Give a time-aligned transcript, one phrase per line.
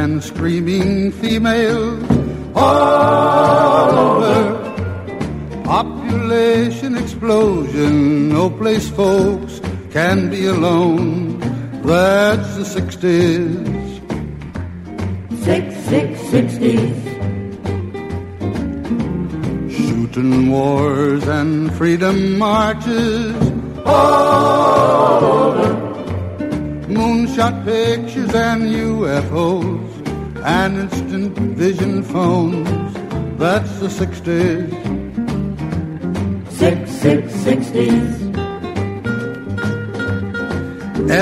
[0.00, 2.02] and screaming females
[2.54, 4.32] all over.
[5.62, 9.60] Population explosion, no place folks
[9.90, 11.38] can be alone.
[11.82, 13.68] That's the 60s.
[15.44, 17.00] Six, six, 60s.
[19.76, 23.36] Shooting wars and freedom marches
[23.84, 25.90] all over
[26.90, 29.69] moonshot pictures and UFOs
[30.64, 32.68] and instant vision phones.
[33.38, 34.70] That's the 60s.
[36.60, 38.12] Six, six, 60s.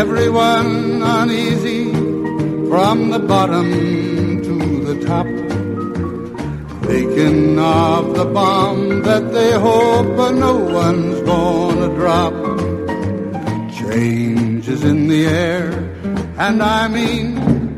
[0.03, 1.85] Everyone uneasy
[2.71, 3.69] from the bottom
[4.49, 4.57] to
[4.89, 5.29] the top.
[6.89, 12.35] Thinking of the bomb that they hope no one's gonna drop.
[13.81, 15.69] Change is in the air,
[16.47, 17.27] and I mean,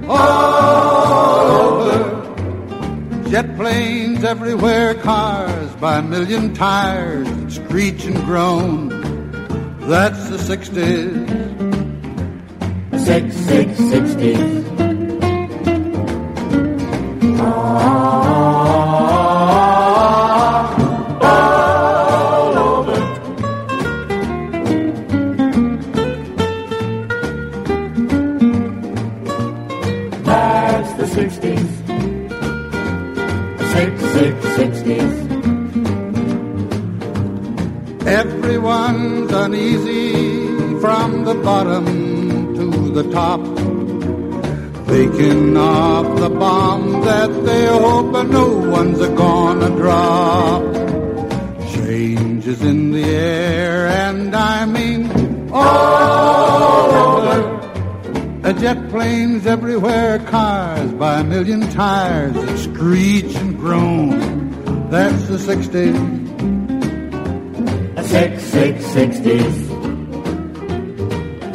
[0.08, 0.49] oh!
[3.60, 8.88] planes everywhere, cars by a million tires screech and groan.
[9.80, 11.28] That's the 60s.
[13.04, 14.69] Six, six, 60s.
[48.80, 50.62] One's a gonna drop.
[51.74, 55.02] Change is in the air, and I mean
[55.52, 57.38] all over.
[58.42, 64.88] A jet planes everywhere, cars by a million tires that screech and groan.
[64.88, 65.98] That's the 60s.
[68.14, 69.56] Six, six, sixties.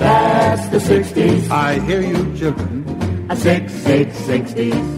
[0.04, 1.50] That's the sixties.
[1.50, 3.28] I hear you, children.
[3.30, 4.95] A Six, six, sixties.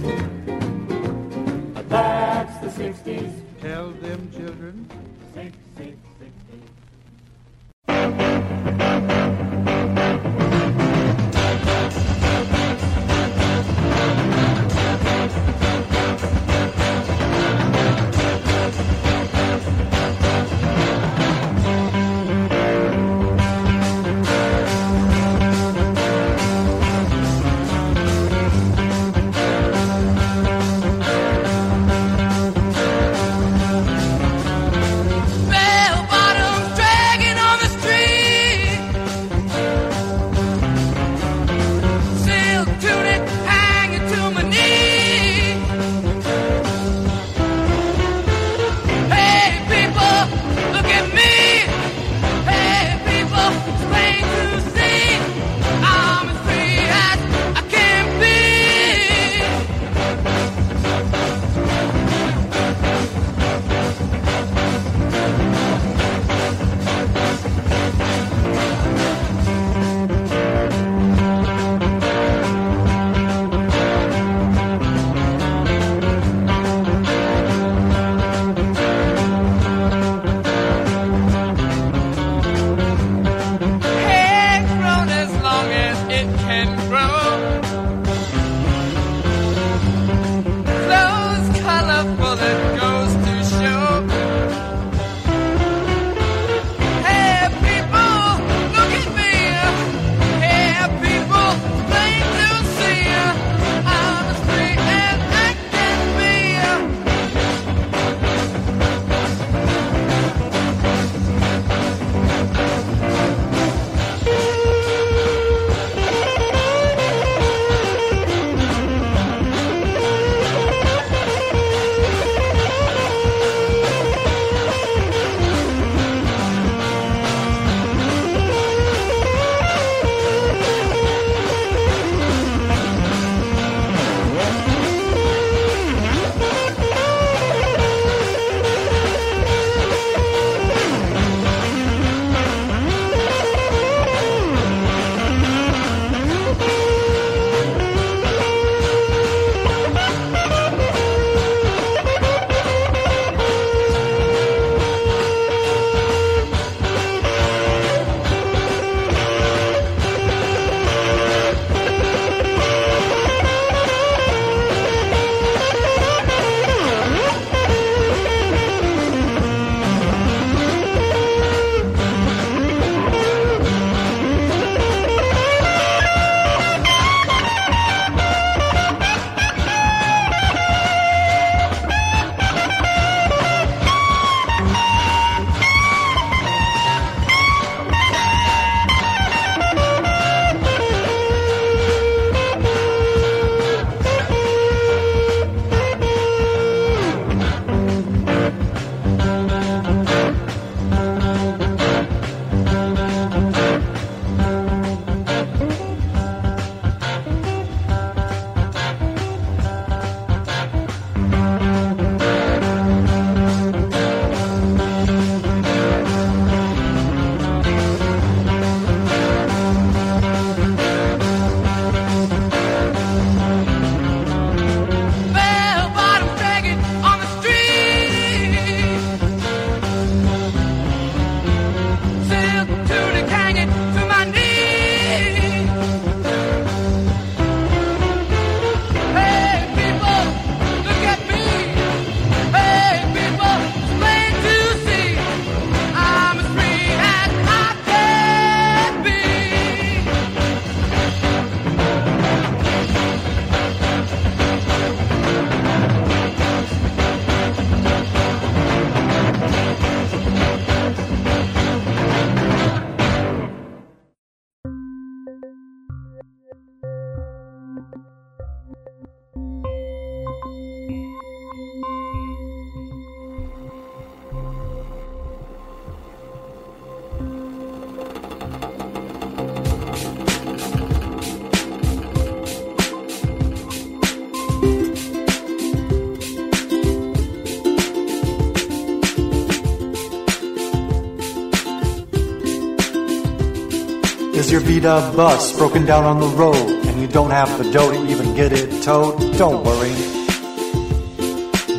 [294.58, 298.10] Your Vita bus broken down on the road and you don't have the dough to
[298.10, 299.20] even get it towed?
[299.38, 299.94] Don't worry.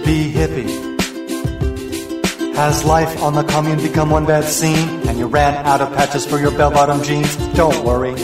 [0.04, 0.70] Be hippie.
[2.54, 6.24] Has life on the commune become one bad scene and you ran out of patches
[6.24, 7.36] for your bell bottom jeans?
[7.54, 8.14] Don't worry.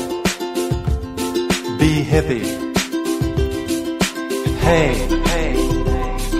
[1.79, 2.47] Be hippie.
[4.61, 4.95] Hey,
[5.31, 5.55] hey,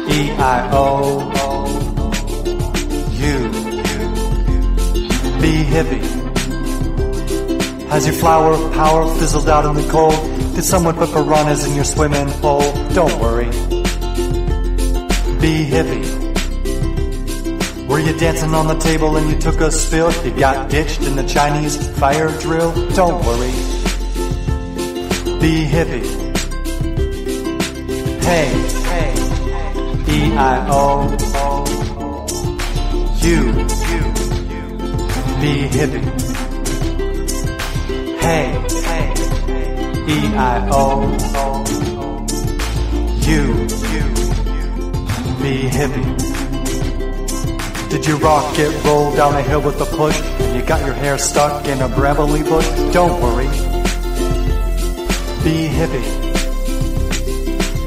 [0.09, 1.21] E I O
[3.11, 3.51] U.
[5.41, 6.14] Be hippie.
[7.95, 10.17] Has your flower of power fizzled out in the cold?
[10.57, 12.73] Did someone put piranhas in your swimming hole?
[12.89, 13.47] Don't worry.
[15.39, 16.03] Be hippie.
[17.87, 20.11] Were you dancing on the table and you took a spill?
[20.25, 22.73] You got ditched in the Chinese fire drill?
[22.97, 23.53] Don't worry.
[25.39, 26.05] Be hippie.
[28.25, 28.49] Hey,
[28.91, 29.15] hey,
[30.09, 31.11] E I O
[33.23, 33.53] U.
[35.41, 36.34] Be hippie.
[38.25, 38.57] Hey,
[40.09, 41.03] E I O
[43.21, 43.43] U.
[45.43, 46.09] Be hippie.
[47.91, 50.95] Did you rock it, roll down a hill with a push, and you got your
[50.95, 52.67] hair stuck in a brambly bush?
[52.95, 53.49] Don't worry.
[55.45, 56.09] Be hippie.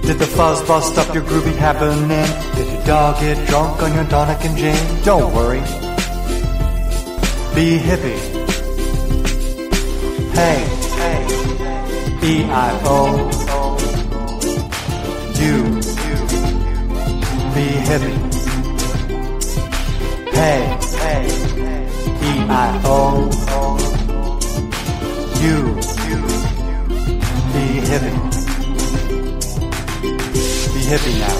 [0.03, 2.09] Did the fuzz bust up your groovy happening?
[2.55, 5.03] Did your dog get drunk on your tonic and gin?
[5.03, 5.61] Don't worry.
[7.55, 8.36] Be hippie.
[10.37, 10.61] Hey,
[12.21, 12.95] E I O
[15.33, 15.53] U.
[17.53, 18.17] Be hippie.
[20.37, 20.61] Hey,
[22.21, 22.95] E I O
[25.41, 25.55] U.
[27.51, 28.17] Be hippie.
[30.73, 31.37] Be hippie now.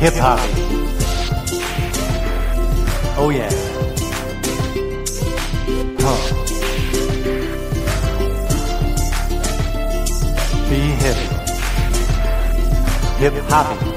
[0.00, 0.40] Hip hop.
[3.16, 3.61] Oh yeah.
[6.04, 6.34] Huh.
[10.68, 11.30] Be hippie.
[13.18, 13.91] Hip hoppy.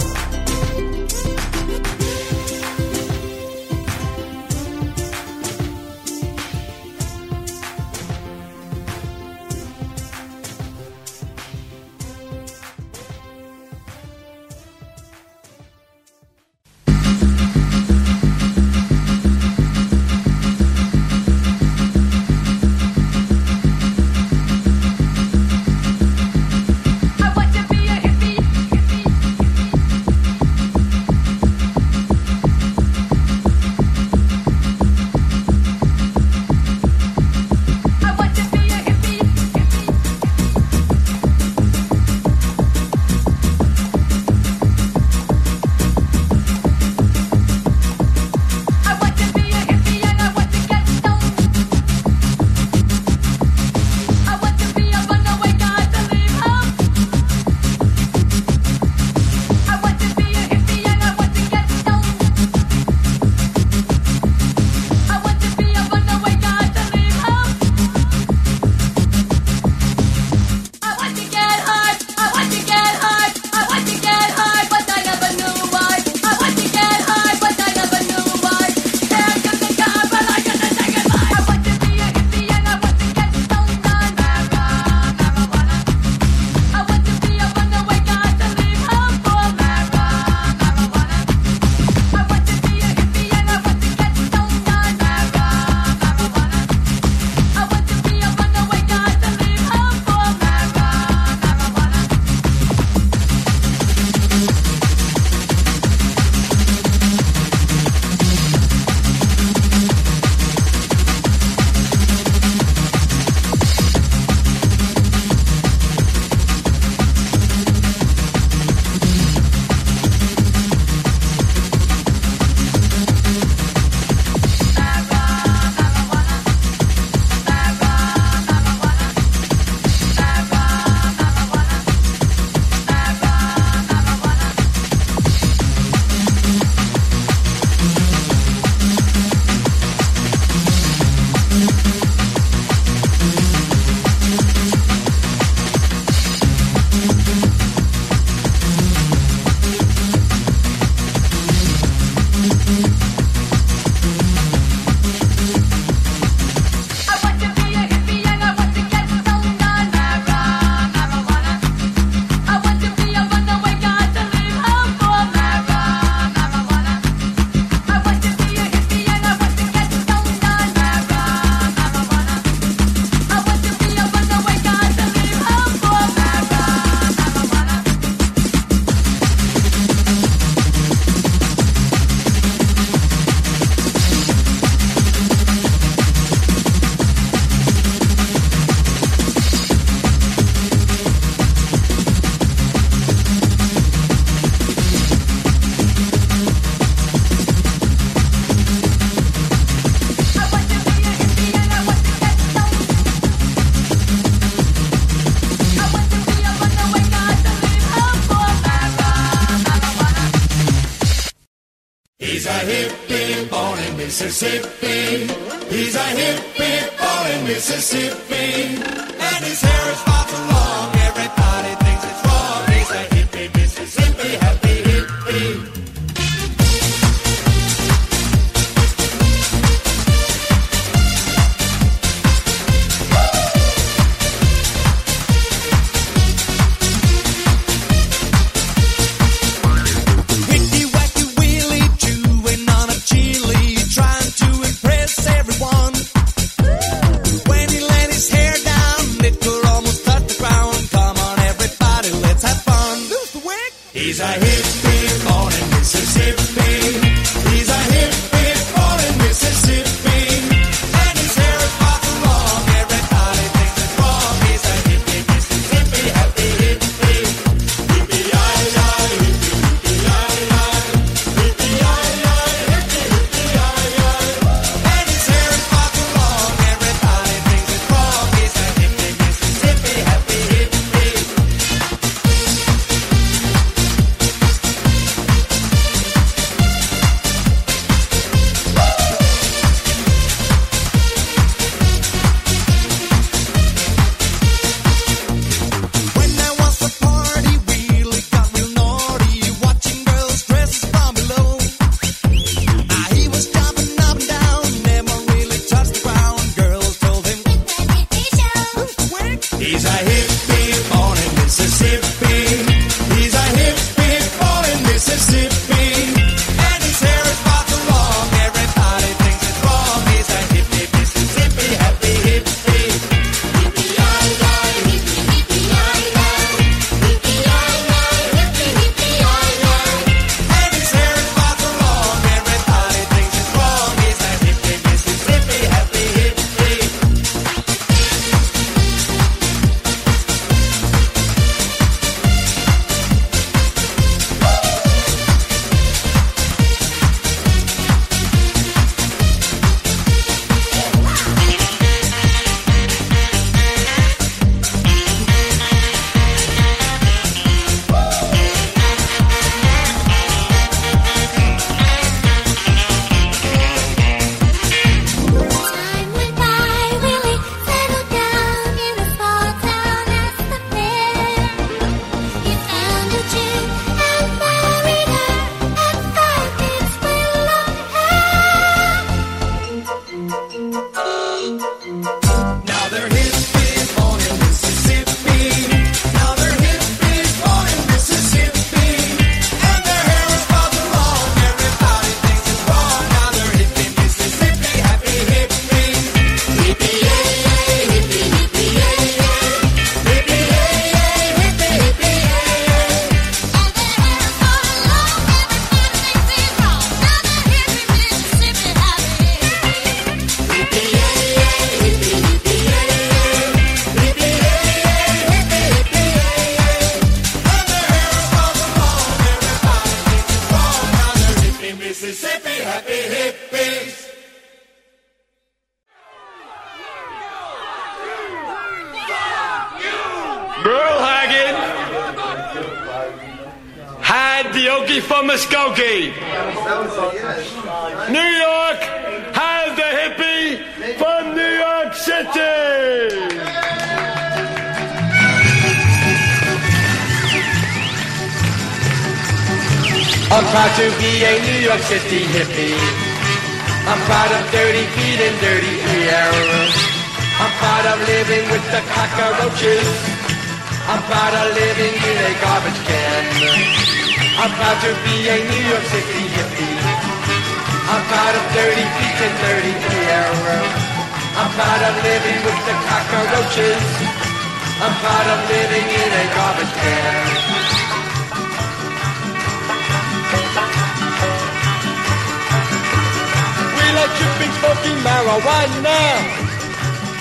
[485.26, 486.22] one now.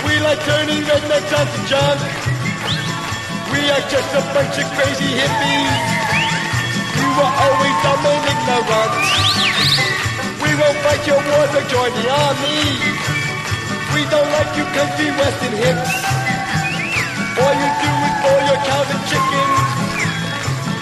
[0.05, 2.01] We like turning rednecks onto junk.
[3.49, 5.73] We are just a bunch of crazy hippies.
[7.01, 8.93] We were always dumb and ignorant.
[10.37, 12.61] We will fight your wars or join the army.
[13.97, 15.93] We don't like you country western hips.
[17.41, 19.65] All you do is boil your cows and chickens.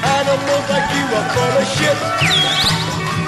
[0.02, 1.98] Animals like you are full of shit.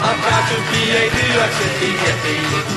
[0.03, 2.75] I'm proud to be a New York City hippie.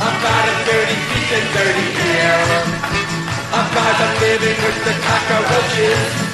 [0.00, 2.40] I'm proud of dirty feet and dirty hair.
[3.52, 6.30] I'm proud of living with the cockroaches.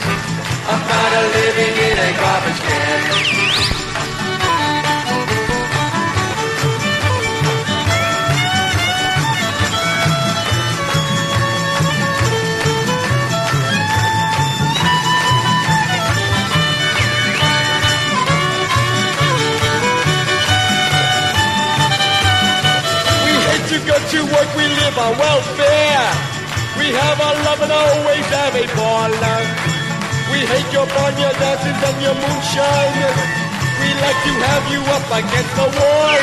[0.86, 3.85] Proud of living in a garbage can.
[23.86, 26.10] Go to work, we live on welfare.
[26.74, 29.14] We have our love and always have a ball.
[30.34, 32.98] We hate your barnyard dances and your moonshine.
[33.78, 36.18] We like to have you up against the wall.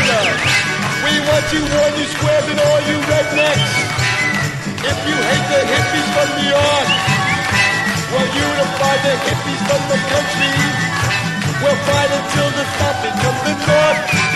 [1.08, 3.72] We want you on you squares and all you rednecks.
[4.84, 6.88] If you hate the hippies from New York,
[8.12, 10.52] well unify the hippies from the country.
[11.64, 14.33] We'll fight until the South becomes the North.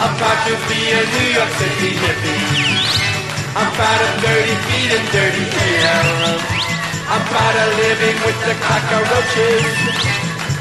[0.00, 2.40] I'm proud to be a New York City hippie.
[3.52, 6.40] I'm proud of dirty feet and dirty hair.
[7.04, 9.76] I'm proud of living with the cockroaches.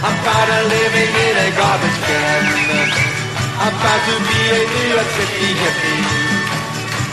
[0.03, 2.43] I'm proud of living in a garbage can.
[3.63, 6.03] I'm proud to be a New York City hippie.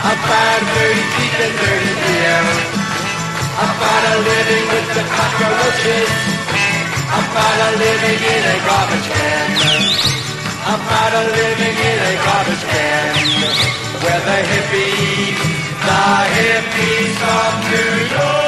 [0.03, 2.43] I'm proud of dirty feet and dirty hair.
[3.55, 6.11] I'm proud of living with the cockroaches.
[7.07, 10.16] I'm proud of living in a garbage can.
[10.69, 13.15] I'm proud of living in a garbage can
[14.03, 15.39] where the hippies,
[15.87, 16.03] the
[16.35, 18.46] hippies from New York.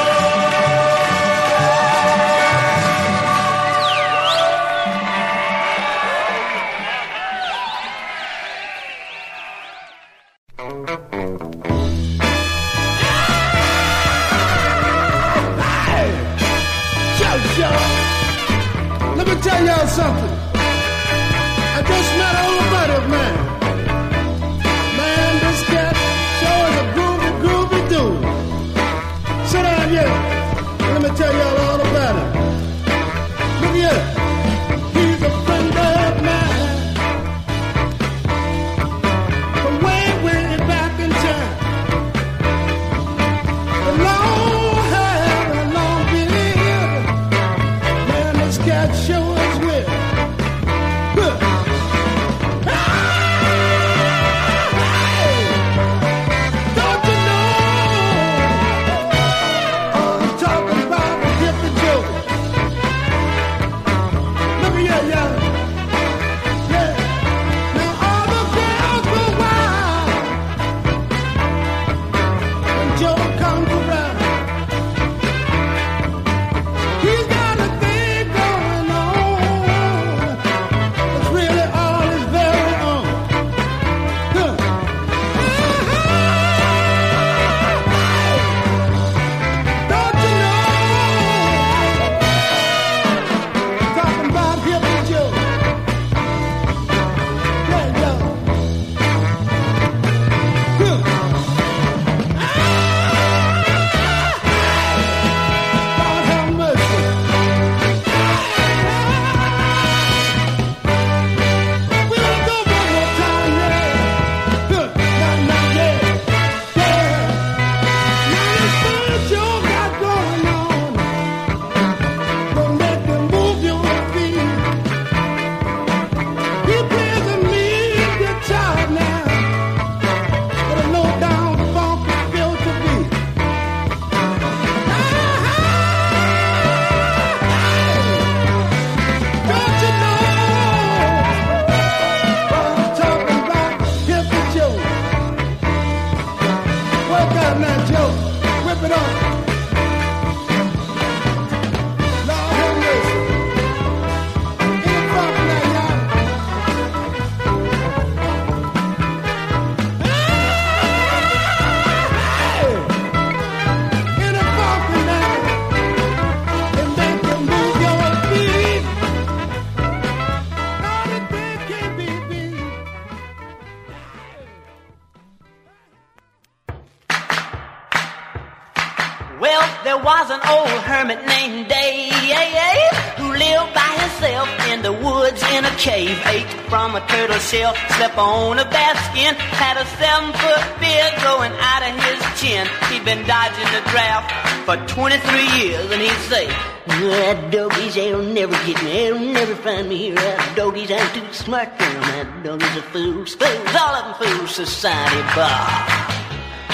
[187.49, 189.33] Shell, slept on a bear skin.
[189.57, 192.69] Had a seven foot beard growing out of his chin.
[192.93, 194.29] He'd been dodging the draft
[194.65, 195.17] for 23
[195.57, 198.91] years, and he'd say, that doggies, they'll never get me.
[198.93, 200.15] They'll never find me here.
[200.15, 202.01] That doggies, I'm too smart for them.
[202.01, 203.35] That doggies are fools.
[203.35, 204.55] Fools, all of them fools.
[204.55, 205.65] Society bar.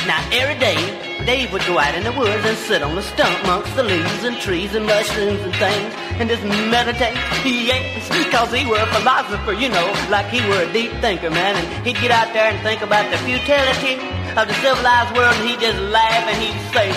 [0.08, 0.78] Now, every day,
[1.26, 4.24] Dave would go out in the woods and sit on the stump amongst the leaves
[4.24, 7.15] and trees and mushrooms and things and just meditate.
[7.45, 11.56] Yes, because he were a philosopher, you know, like he were a deep thinker, man.
[11.56, 13.95] And he'd get out there and think about the futility
[14.38, 16.89] of the civilized world and he'd just laugh and he'd say,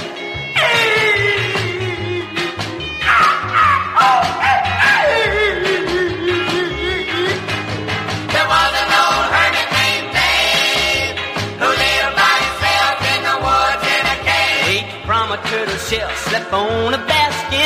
[8.33, 11.16] There was an old hermit named Dave
[11.61, 14.62] who lived by himself in the woods in a cave.
[14.74, 17.09] Ate from a turtle shell, slept on a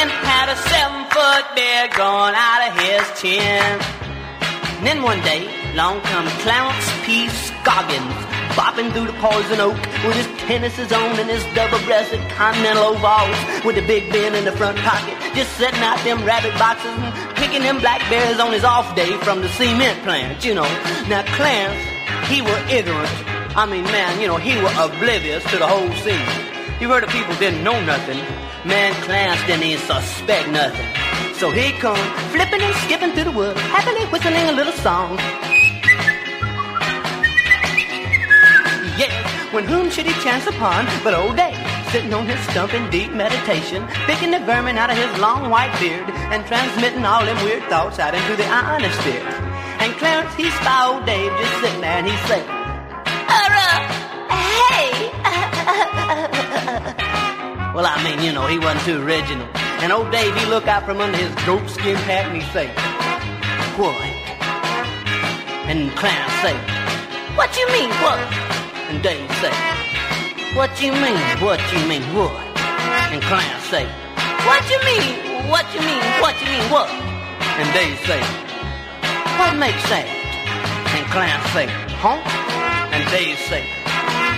[0.02, 3.40] had a seven foot beard growing out of his chin.
[4.76, 7.28] And then one day, long come Clarence P.
[7.28, 8.12] Scoggins,
[8.52, 13.76] bopping through the poison oak with his tennises on and his double-breasted continental overalls with
[13.76, 17.62] the big bin in the front pocket, just setting out them rabbit boxes and picking
[17.62, 20.68] them blackberries on his off day from the cement plant, you know.
[21.08, 21.80] Now Clarence,
[22.28, 23.56] he were ignorant.
[23.56, 26.28] I mean, man, you know, he were oblivious to the whole scene.
[26.78, 28.20] You heard of people didn't know nothing.
[28.64, 30.86] Man, Clarence didn't even suspect nothing.
[31.34, 31.98] So he come
[32.30, 35.18] flipping and skipping through the woods, happily whistling a little song.
[38.94, 39.12] Yes,
[39.52, 41.58] when whom should he chance upon but old Dave,
[41.90, 45.76] sitting on his stump in deep meditation, picking the vermin out of his long white
[45.80, 49.26] beard and transmitting all them weird thoughts out into the ionosphere.
[49.82, 52.46] And Clarence, he saw old Dave just sitting there and he said,
[57.74, 59.48] Well, I mean, you know, he wasn't too original.
[59.80, 62.68] And old Dave, he looked out from under his goat skin hat and he say,
[63.80, 63.96] What?
[65.64, 66.52] And Clarence say,
[67.32, 68.20] What you mean, what?
[68.92, 69.56] And Dave say,
[70.52, 72.36] What you mean, what you mean, what?
[73.08, 73.88] And Clarence say,
[74.44, 76.92] What you mean, what you mean, what you mean, what?
[77.56, 78.20] And Dave say,
[79.40, 80.04] What makes that?
[80.92, 81.72] And Clarence say,
[82.04, 82.20] Huh?
[82.92, 83.64] And Dave say,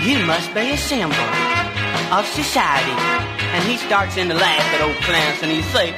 [0.07, 1.64] You must be a symbol
[2.13, 2.97] of society.
[3.55, 5.93] And he starts in to laugh at old Clarence and he say,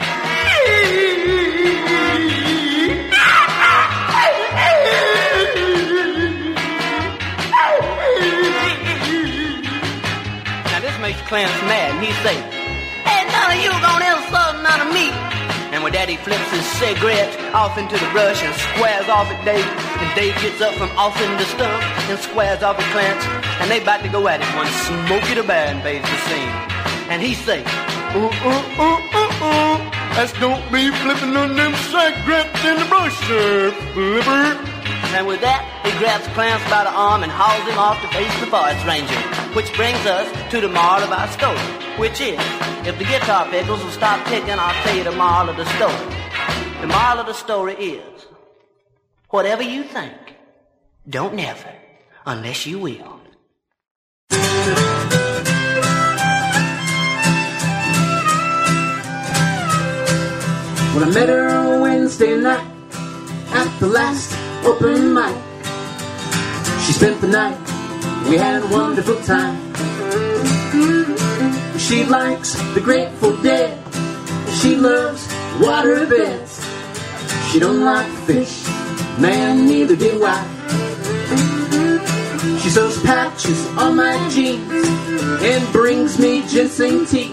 [10.70, 12.36] Now this makes Clarence mad and he say,
[13.08, 15.10] Hey, none of you gonna insult none of me.
[15.72, 19.64] And that he flips his cigarette off into the brush and squares off at Dave.
[19.64, 23.45] And Dave gets up from off in the stump and squares off at Clarence.
[23.60, 26.54] And they about to go at it when Smokey the Bear invades the scene.
[27.08, 27.60] And he say,
[28.16, 29.76] Ooh, ooh, ooh, ooh, ooh.
[30.16, 34.76] That's don't be flipping on them cigarettes in the brush, sir, flipper.
[35.16, 38.32] And with that, he grabs Clarence by the arm and hauls him off to face
[38.40, 39.20] the forest ranger.
[39.52, 41.60] Which brings us to the moral of our story,
[42.00, 42.40] which is,
[42.86, 46.16] if the guitar pickles will stop picking, I'll tell you the moral of the story.
[46.80, 48.26] The moral of the story is,
[49.30, 50.16] whatever you think,
[51.08, 51.72] don't never,
[52.24, 53.20] unless you will.
[60.94, 62.66] When I met her on Wednesday night
[63.52, 64.32] at the last
[64.64, 65.36] open mic,
[66.84, 67.58] she spent the night.
[68.28, 69.56] We had a wonderful time.
[71.78, 73.78] She likes the Grateful Dead.
[74.58, 75.28] She loves
[75.60, 76.64] water beds.
[77.50, 78.66] She don't like fish.
[79.18, 80.55] Man, neither do I.
[82.66, 84.68] She sews patches on my jeans
[85.40, 87.32] and brings me ginseng tea.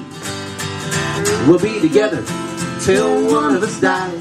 [1.48, 2.24] We'll be together
[2.82, 4.14] till one of us dies.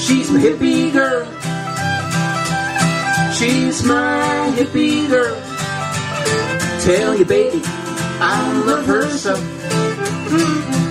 [0.00, 1.24] She's my hippie girl.
[3.32, 5.34] She's my hippie girl.
[6.82, 9.34] Tell you, baby, I love her so.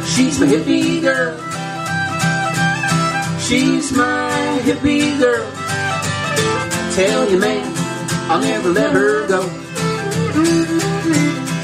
[0.03, 1.37] She's my hippie girl.
[3.39, 5.49] She's my hippie girl.
[6.95, 7.82] Tell you, man,
[8.29, 9.41] I'll never let her go.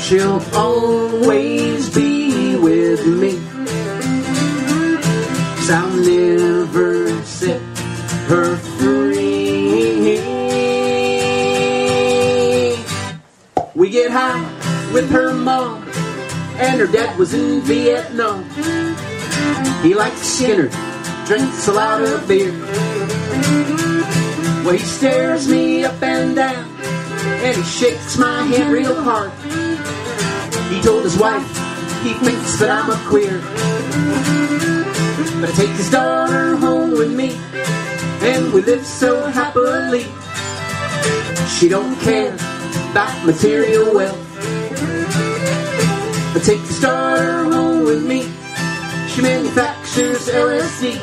[0.01, 3.39] She'll always be with me.
[5.55, 7.61] Cause I'll never set
[8.27, 10.19] her free.
[13.75, 14.41] We get high
[14.93, 15.83] with her mom,
[16.57, 18.43] and her dad was in Vietnam.
[19.81, 20.73] He likes Skynyrd,
[21.25, 22.51] drinks a lot of beer.
[24.69, 26.69] Well, he stares me up and down,
[27.41, 29.31] and he shakes my hand real hard.
[30.71, 31.43] He told his wife
[32.03, 33.41] he thinks that I'm a queer.
[35.41, 37.35] But I take his daughter home with me,
[38.21, 40.05] and we live so happily.
[41.57, 42.35] She don't care
[42.91, 44.21] about material wealth.
[46.31, 48.21] But I take his daughter home with me.
[49.09, 50.99] She manufactures LSD,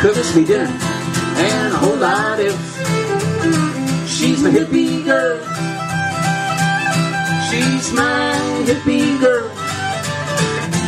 [0.00, 1.01] cooks me dinner,
[1.42, 2.72] and a whole lot else.
[4.08, 5.38] She's my hippie girl.
[7.48, 9.48] She's my hippie girl.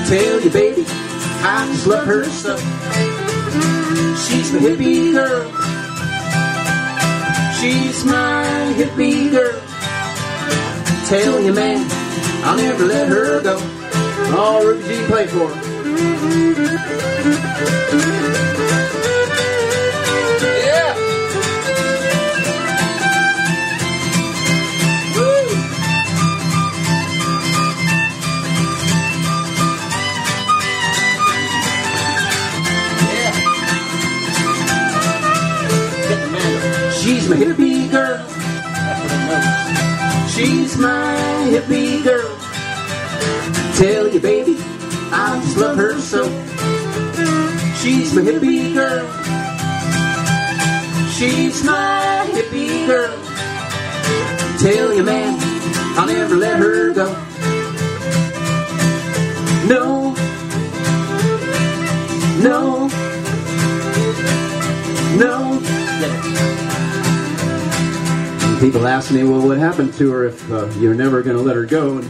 [0.08, 2.56] Tell you, baby, I just love her so.
[4.24, 5.44] She's my hippie girl.
[7.58, 9.60] She's my hippie girl.
[11.08, 11.86] Tell you, man,
[12.44, 13.56] I'll never let her go.
[14.36, 15.64] Oh, Ruby G, play for her.
[37.34, 38.24] My hippie girl.
[40.28, 41.16] She's my
[41.50, 42.30] hippie girl.
[43.74, 44.56] Tell you, baby,
[45.10, 46.26] I just love her so.
[47.80, 49.04] She's my hippie girl.
[51.10, 53.18] She's my hippie girl.
[54.60, 55.36] Tell you, man,
[55.98, 57.12] I'll never let her go.
[59.66, 60.14] No.
[62.40, 62.86] No.
[65.18, 65.83] No.
[68.64, 71.54] People ask me, well, what happened to her if uh, you're never going to let
[71.54, 71.98] her go?
[71.98, 72.04] And,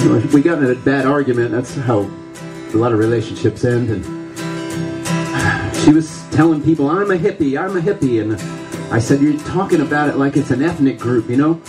[0.00, 1.50] you know, we got in a bad argument.
[1.50, 3.90] That's how a lot of relationships end.
[3.90, 4.04] And
[5.78, 8.22] she was telling people, I'm a hippie, I'm a hippie.
[8.22, 8.34] And
[8.94, 11.60] I said, You're talking about it like it's an ethnic group, you know?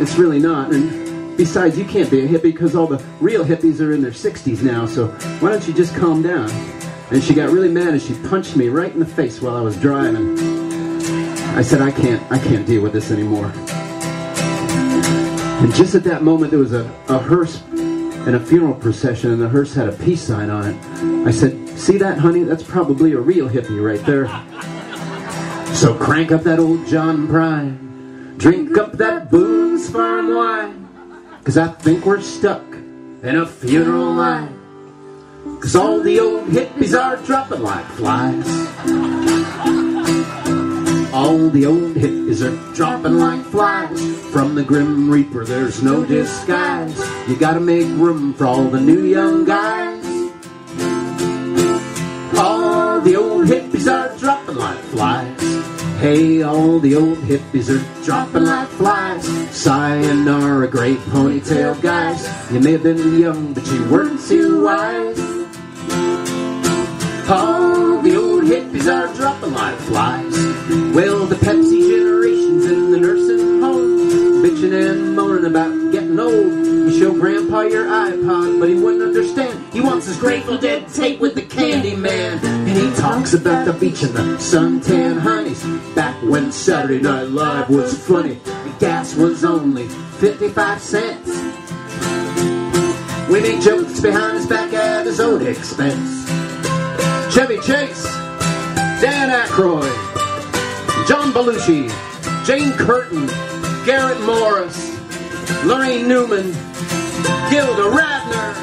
[0.00, 0.72] It's really not.
[0.72, 4.10] And besides, you can't be a hippie because all the real hippies are in their
[4.10, 4.86] 60s now.
[4.86, 5.06] So
[5.38, 6.50] why don't you just calm down?
[7.12, 9.60] And she got really mad and she punched me right in the face while I
[9.60, 10.53] was driving.
[11.56, 13.52] I said, I can't, I can't deal with this anymore.
[15.62, 19.40] And just at that moment, there was a, a hearse and a funeral procession, and
[19.40, 21.26] the hearse had a peace sign on it.
[21.26, 22.44] I said, See that, honey?
[22.44, 24.26] That's probably a real hippie right there.
[25.74, 30.88] So crank up that old John Prine, drink up that Boone's Farm wine,
[31.44, 34.60] cause I think we're stuck in a funeral line.
[35.60, 39.13] Cause all the old hippies are dropping like flies.
[41.14, 44.18] All the old hippies are dropping like flies.
[44.32, 46.98] From the Grim Reaper, there's no disguise.
[47.28, 50.04] You gotta make room for all the new young guys.
[52.36, 55.40] All the old hippies are dropping like flies.
[56.00, 59.24] Hey, all the old hippies are dropping like flies.
[59.56, 62.28] Sayonara, great ponytail guys.
[62.52, 65.20] You may have been young, but you weren't too wise.
[67.30, 70.32] All the old hippies are dropping like flies.
[70.94, 76.34] Well, the Pepsi generation's in the nursing home, bitching and moaning about getting old.
[76.34, 79.72] You show Grandpa your iPod, but he wouldn't understand.
[79.72, 83.72] He wants his Grateful Dead tape with the Candy Man, and he talks about the
[83.72, 85.64] beach and the suntan honeys.
[85.94, 91.28] Back when Saturday Night Live was funny, the gas was only 55 cents.
[93.30, 96.28] We make jokes behind his back at his own expense.
[97.34, 98.06] Chevy Chase,
[99.04, 99.84] Dan Aykroyd,
[101.06, 101.92] John Belushi,
[102.46, 103.26] Jane Curtin,
[103.84, 104.96] Garrett Morris,
[105.68, 106.46] Laraine Newman,
[107.50, 108.54] Gilda Radner.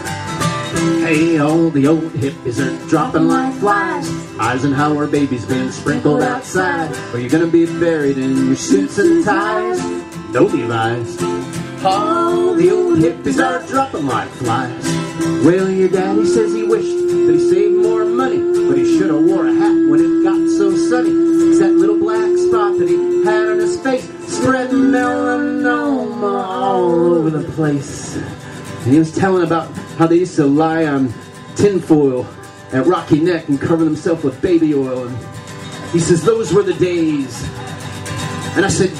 [1.05, 4.09] Hey, all the old hippies are dropping like flies.
[4.39, 6.89] Eisenhower baby's been sprinkled outside.
[7.13, 9.79] Or you're gonna be buried in your suits and ties.
[10.33, 11.21] No Levi's.
[11.85, 14.85] All the old hippies are dropping like flies.
[15.45, 19.23] Well, your daddy says he wished that he saved more money, but he should have
[19.23, 19.80] wore a hat
[20.23, 21.09] got so sunny.
[21.57, 27.49] that little black spot that he had on his face spread melanoma all over the
[27.53, 28.15] place.
[28.15, 31.13] And he was telling about how they used to lie on
[31.55, 32.27] tinfoil
[32.71, 35.07] at Rocky Neck and cover themselves with baby oil.
[35.07, 35.17] And
[35.91, 37.43] he says those were the days.
[38.55, 38.91] And I said,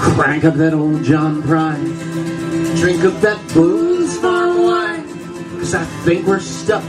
[0.00, 2.76] crank up that old John Prine.
[2.76, 5.08] Drink up that Boone's Farm wine.
[5.58, 6.84] Cause I think we're stuck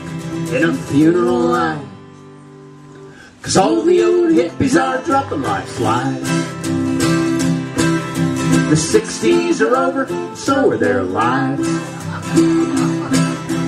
[0.52, 1.87] in a funeral line.
[3.48, 6.22] Cause all the old hippies are dropping like flies.
[8.68, 11.66] The 60s are over, so are their lives.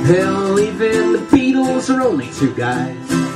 [0.05, 3.28] Hell, even the Beatles are only two guys.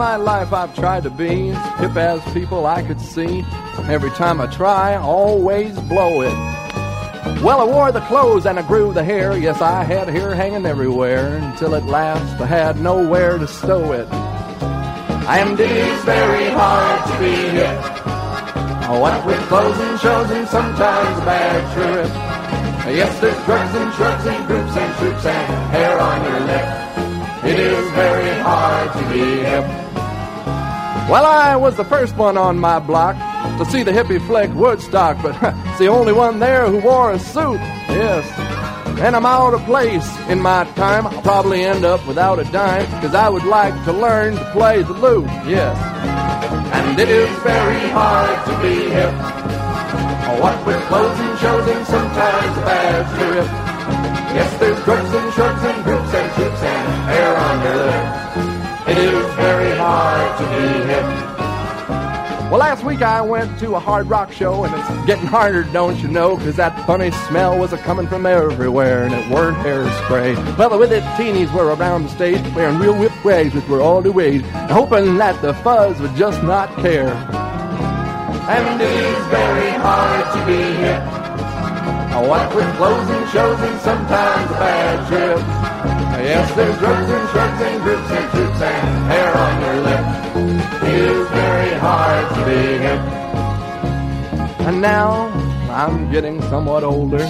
[0.00, 3.44] My life I've tried to be hip as people I could see.
[3.86, 6.32] Every time I try, I always blow it.
[7.44, 9.36] Well, I wore the clothes and I grew the hair.
[9.36, 14.08] Yes, I had hair hanging everywhere until at last I had nowhere to stow it.
[15.28, 17.78] And it is very hard to be hip.
[19.02, 22.08] What with clothes and shows and sometimes a bad trip.
[22.96, 26.68] Yes, there's drugs and shrugs and groups and troops and hair on your lip.
[27.52, 29.79] It is very hard to be hip.
[31.10, 33.16] Well, I was the first one on my block
[33.58, 35.34] to see the hippie flick Woodstock, but
[35.66, 37.58] it's the only one there who wore a suit.
[37.90, 38.24] Yes.
[39.00, 41.08] And I'm out of place in my time.
[41.08, 44.84] I'll probably end up without a dime, because I would like to learn to play
[44.84, 45.26] the lute.
[45.50, 45.76] Yes.
[46.74, 49.12] And it is very hard to be hip.
[50.40, 53.46] What with clothes and shows and sometimes a bad trip.
[54.36, 57.76] Yes, there's drugs and shrugs and groups and troops and hair on your
[58.44, 58.49] lip.
[59.00, 61.04] Is very hard to be hip.
[62.50, 65.96] Well, last week I went to a hard rock show, and it's getting harder, don't
[65.98, 66.36] you know?
[66.36, 70.36] 'cause that funny smell was a coming from everywhere, and it weren't hairspray.
[70.58, 74.02] Well, with it, teenies were around the stage, wearing real whip wags, which were all
[74.02, 77.16] the ways, hoping that the fuzz would just not care.
[78.48, 80.99] And it is very hard to be hip.
[82.12, 85.38] What with clothes and shows and sometimes a bad trip.
[86.22, 90.82] Yes, there's drugs and shrugs and groups and troops and hair on your lip.
[90.82, 93.00] It is very hard to be hip.
[94.66, 95.28] And now
[95.70, 97.24] I'm getting somewhat older.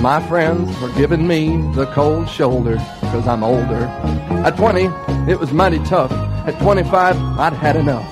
[0.00, 3.84] My friends are giving me the cold shoulder because I'm older.
[4.46, 4.84] At 20,
[5.30, 6.10] it was mighty tough.
[6.46, 8.10] At 25, I'd had enough.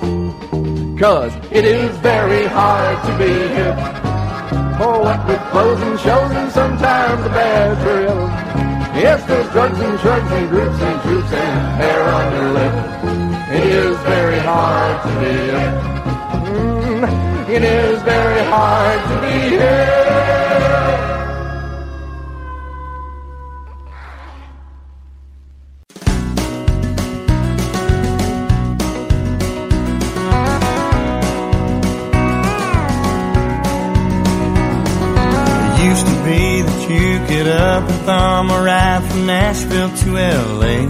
[0.99, 4.06] Cause it is very hard to be hip.
[4.79, 8.27] Oh, what with and shows and sometimes a bad thrill.
[9.01, 12.73] Yes, there's drugs and shrugs and groups and troops and hair on your lip.
[13.57, 15.73] It is very hard to be hip.
[16.45, 20.26] Mm, it is very hard to be hip.
[37.29, 40.87] You could up and thumb a ride from Nashville to LA.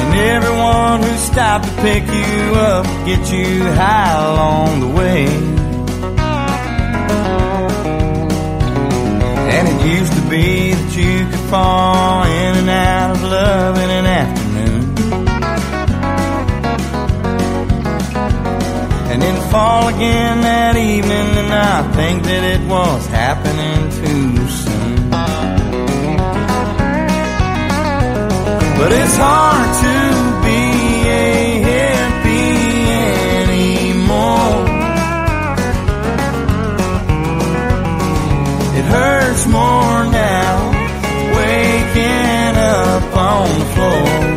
[0.00, 5.26] And everyone who stopped to pick you up get you high along the way.
[9.54, 13.90] And it used to be that you could fall in and out of love in
[13.90, 14.41] an afternoon.
[19.52, 25.10] Fall again that evening, and I think that it was happening too soon.
[28.78, 29.96] But it's hard to
[30.46, 30.62] be
[31.04, 32.62] a hippie
[33.44, 34.56] anymore.
[38.78, 40.54] It hurts more now,
[41.36, 44.31] waking up on the floor.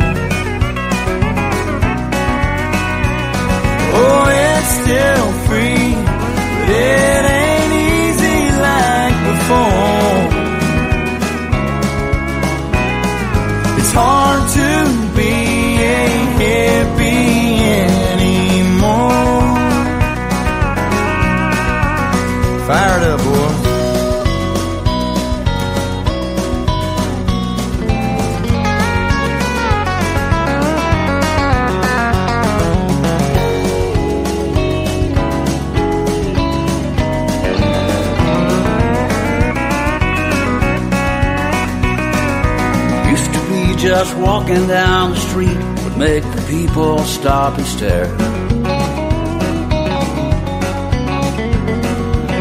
[43.98, 48.14] Just walking down the street would make the people stop and stare.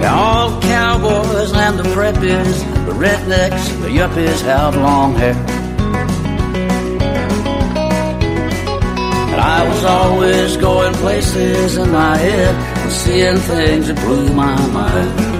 [0.01, 5.33] Now all cowboys and the preppies, the rednecks, the yuppies have long hair.
[9.31, 12.53] And I was always going places in my head
[12.83, 15.35] and seeing things that blew my mind.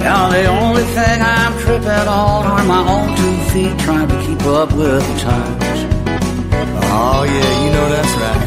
[0.00, 4.42] Now the only thing I'm tripping on are my own two feet trying to keep
[4.46, 5.80] up with the times.
[6.90, 8.44] Oh, yeah, you know that's right.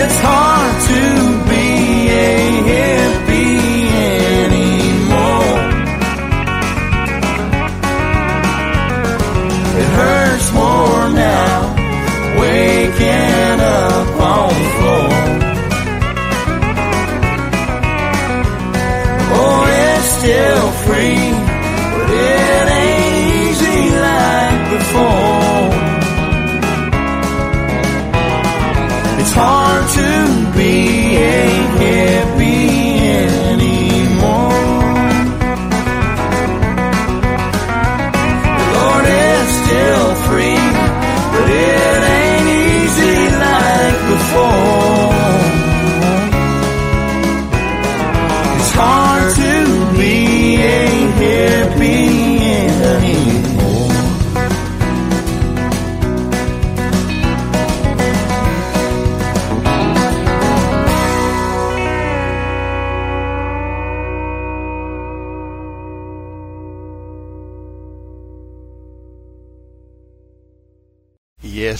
[0.00, 1.02] It's hard to
[1.50, 1.66] be
[2.10, 2.34] a
[2.68, 3.92] hippie
[4.48, 5.58] anymore.
[9.80, 11.58] It hurts more now,
[12.40, 15.10] waking up on the floor.
[19.40, 21.17] Oh, it's still free,
[31.28, 31.57] change.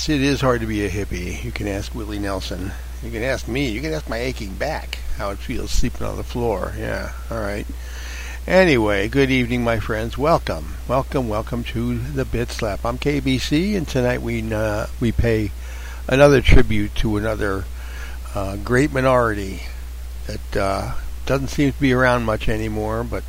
[0.08, 1.44] It is hard to be a hippie.
[1.44, 2.72] You can ask Willie Nelson.
[3.02, 3.68] You can ask me.
[3.68, 6.72] You can ask my aching back how it feels sleeping on the floor.
[6.78, 7.66] Yeah, all right.
[8.46, 10.16] Anyway, good evening, my friends.
[10.16, 12.86] Welcome, welcome, welcome to the Bit Slap.
[12.86, 15.50] I'm KBC, and tonight we uh, we pay
[16.08, 17.66] another tribute to another
[18.34, 19.64] uh, great minority
[20.26, 20.94] that uh,
[21.26, 23.24] doesn't seem to be around much anymore, but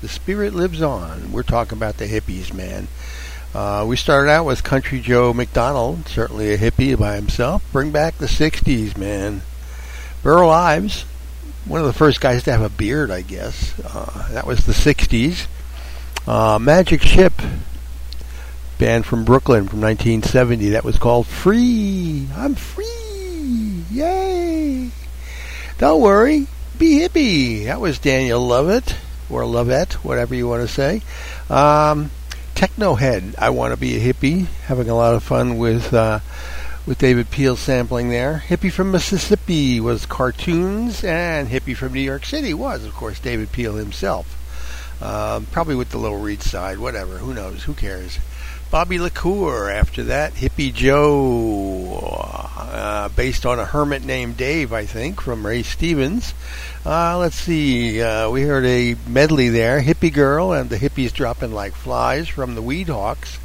[0.00, 1.30] the spirit lives on.
[1.30, 2.88] We're talking about the hippies, man.
[3.54, 7.62] Uh, we started out with Country Joe McDonald, certainly a hippie by himself.
[7.70, 9.42] Bring back the 60s, man.
[10.22, 11.02] Burl Ives,
[11.66, 13.78] one of the first guys to have a beard, I guess.
[13.84, 15.46] Uh, that was the 60s.
[16.26, 17.32] Uh, Majic Ship,
[18.78, 20.70] band from Brooklyn from 1970.
[20.70, 22.28] That was called Free.
[22.34, 22.86] I'm free.
[23.90, 24.90] Yay.
[25.76, 26.46] Don't worry.
[26.78, 27.64] Be hippie.
[27.66, 28.96] That was Daniel Lovert,
[29.28, 31.02] or Lovett, whatever you want to say.
[31.50, 32.10] Um,
[32.54, 33.34] Technohead.
[33.38, 34.46] I want to be a hippie.
[34.66, 36.20] Having a lot of fun with uh,
[36.86, 38.42] with David Peel sampling there.
[38.46, 43.52] Hippie from Mississippi was cartoons, and hippie from New York City was, of course, David
[43.52, 44.38] Peel himself.
[45.02, 47.18] Um, probably with the Lower East Side, whatever.
[47.18, 47.64] Who knows?
[47.64, 48.18] Who cares?
[48.72, 49.68] Bobby LaCour.
[49.68, 52.00] After that, Hippie Joe,
[52.56, 56.32] uh, based on a hermit named Dave, I think, from Ray Stevens.
[56.86, 58.00] Uh, let's see.
[58.00, 59.82] Uh, we heard a medley there.
[59.82, 63.36] Hippie Girl and the Hippies Dropping Like Flies from the Weedhawks.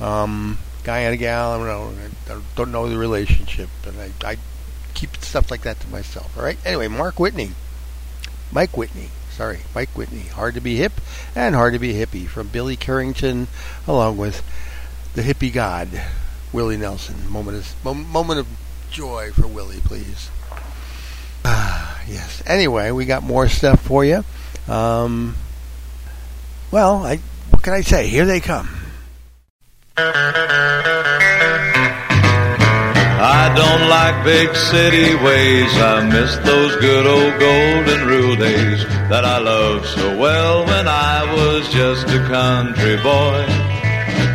[0.00, 1.50] Um, guy and a gal.
[1.50, 2.36] I don't know.
[2.36, 4.36] I don't know the relationship, but I, I
[4.94, 6.38] keep stuff like that to myself.
[6.38, 6.58] All right.
[6.64, 7.50] Anyway, Mark Whitney,
[8.52, 9.08] Mike Whitney.
[9.40, 10.24] Sorry, Mike Whitney.
[10.24, 10.92] Hard to be hip
[11.34, 13.46] and hard to be hippie from Billy Currington,
[13.88, 14.42] along with
[15.14, 15.88] the hippie god
[16.52, 17.26] Willie Nelson.
[17.26, 18.46] Moment of moment of
[18.90, 20.28] joy for Willie, please.
[21.42, 22.42] Ah, yes.
[22.44, 24.24] Anyway, we got more stuff for you.
[24.68, 25.36] Um,
[26.70, 27.16] well, I
[27.48, 28.08] what can I say?
[28.08, 28.68] Here they come.
[33.22, 35.70] I don't like big city ways.
[35.76, 41.30] I miss those good old golden rule days that I loved so well when I
[41.30, 43.44] was just a country boy.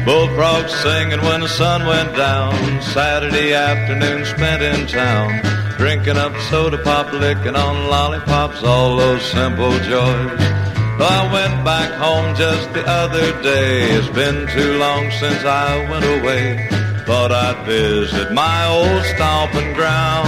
[0.06, 2.54] Bullfrogs singing when the sun went down.
[2.84, 5.42] Saturday afternoon spent in town.
[5.78, 10.40] Drinking up soda pop, licking on lollipops, all those simple joys.
[11.00, 13.90] Though I went back home just the other day.
[13.98, 16.70] It's been too long since I went away.
[17.06, 20.28] Thought I'd visit my old stomping ground.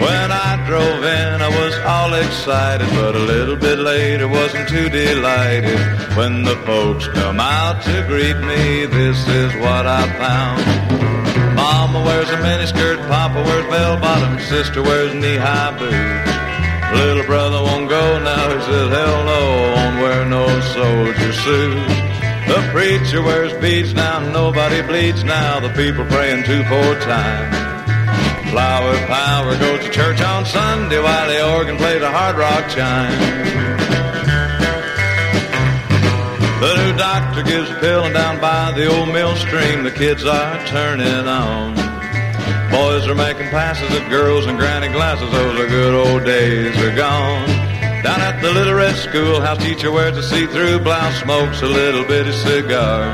[0.00, 4.88] When I drove in, I was all excited, but a little bit later wasn't too
[4.88, 5.78] delighted.
[6.16, 11.54] When the folks come out to greet me, this is what I found.
[11.54, 16.96] Mama wears a miniskirt, Papa wears bell-bottoms, sister wears knee-high boots.
[16.96, 22.09] Little brother won't go now, he says, hell no, won't wear no soldier suit.
[22.50, 27.54] The preacher wears beads now, nobody bleeds now, the people praying two, four times.
[28.50, 33.16] Flower power goes to church on Sunday while the organ plays a hard rock chime.
[36.58, 40.24] The new doctor gives a pill and down by the old mill stream the kids
[40.24, 41.76] are turning on.
[42.72, 46.96] Boys are making passes at girls in granny glasses, those are good old days are
[46.96, 47.69] gone.
[48.02, 52.32] Down at the little red schoolhouse, teacher wears a see-through blouse, smokes a little bitty
[52.32, 53.12] cigar.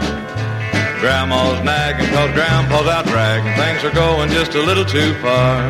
[1.00, 5.68] Grandma's nagging cause grandpa's out dragging, things are going just a little too far.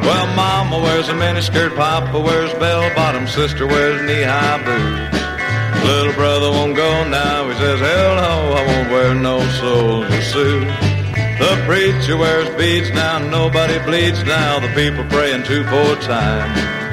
[0.00, 5.84] Well, mama wears a miniskirt, papa wears bell-bottom, sister wears knee-high boots.
[5.84, 10.66] Little brother won't go now, he says, hell no, I won't wear no soldier suit.
[11.38, 16.85] The preacher wears beads now, nobody bleeds now, the people praying two, four times.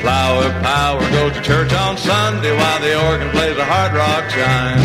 [0.00, 4.78] Flower power goes to church on Sunday while the organ plays a hard rock chime.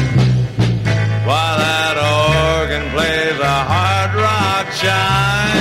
[1.28, 5.54] While that organ plays a hard rock chime.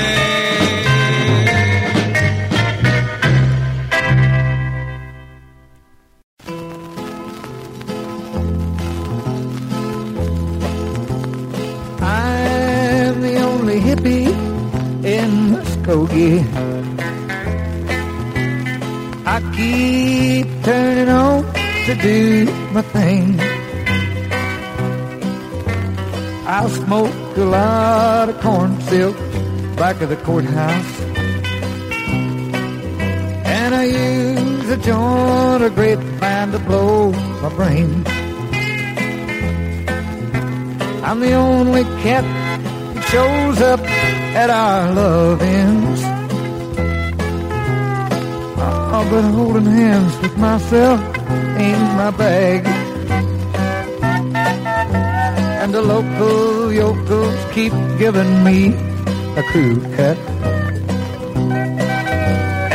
[12.00, 14.28] I'm the only hippie
[15.04, 16.81] in Muskogee.
[19.52, 21.44] I keep turning on
[21.84, 23.38] to do my thing.
[26.46, 29.14] I'll smoke a lot of corn silk
[29.76, 31.00] back of the courthouse.
[33.44, 38.06] And I use a joint or grapevine to blow my brains.
[41.04, 42.24] I'm the only cat
[42.94, 45.91] that shows up at our love-ins.
[48.94, 51.00] Oh, but holding hands with myself
[51.56, 52.66] ain't my bag.
[55.62, 58.74] And the local yokels keep giving me
[59.40, 60.18] a crew cut.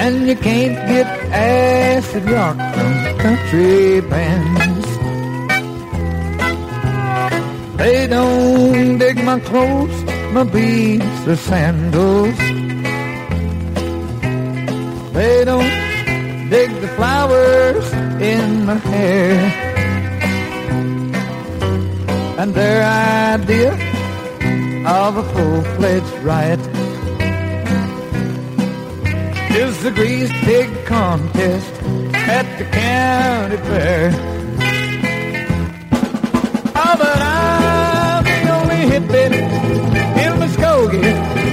[0.03, 4.87] And you can't get acid rock from country bands.
[7.77, 10.03] They don't dig my clothes,
[10.33, 12.37] my beads or sandals.
[15.13, 15.86] They don't
[16.49, 17.91] dig the flowers
[18.21, 19.33] in my hair.
[22.39, 22.83] And their
[23.33, 23.73] idea
[24.85, 26.59] of a full-fledged riot
[29.57, 31.73] is the greased pig contest
[32.13, 34.11] at the county fair.
[36.75, 39.31] Oh, but I'm the only hippie
[40.23, 41.46] in Muskogee.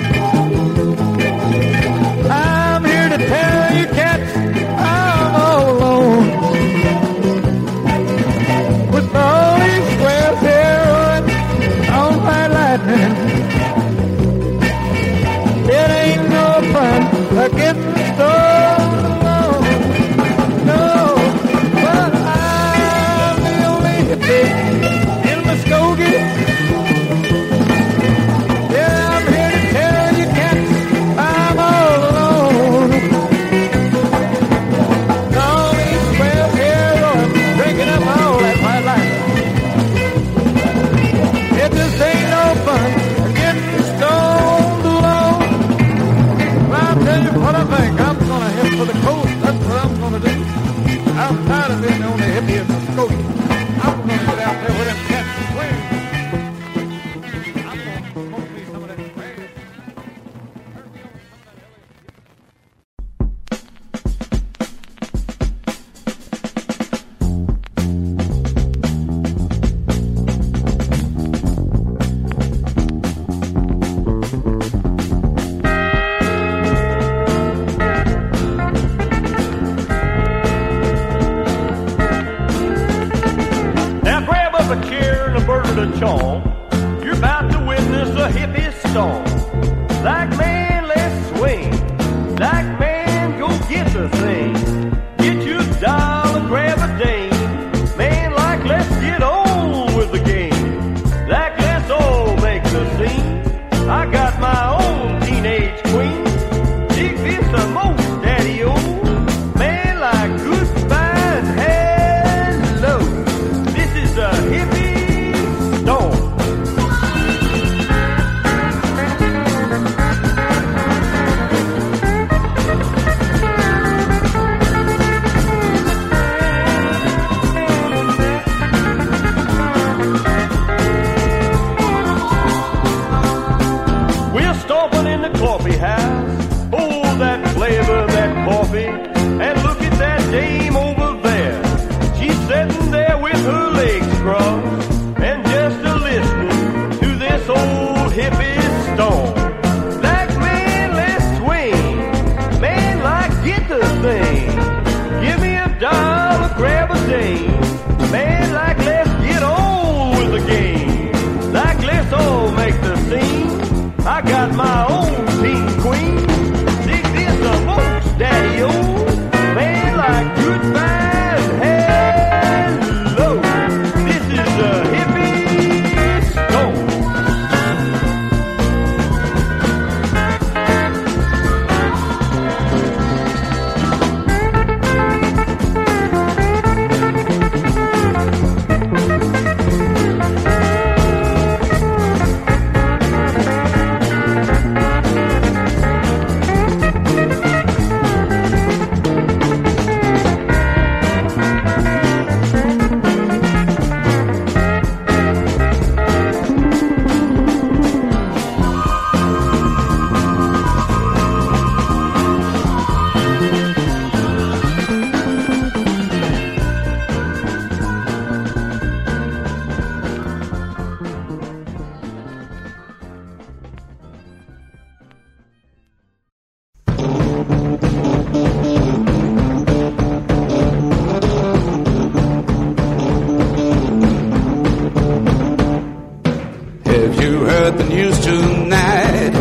[237.64, 239.32] heard the news tonight.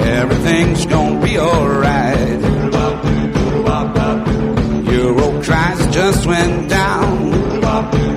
[0.00, 2.40] Everything's gonna be alright.
[4.90, 5.40] Euro
[5.92, 8.15] just went down.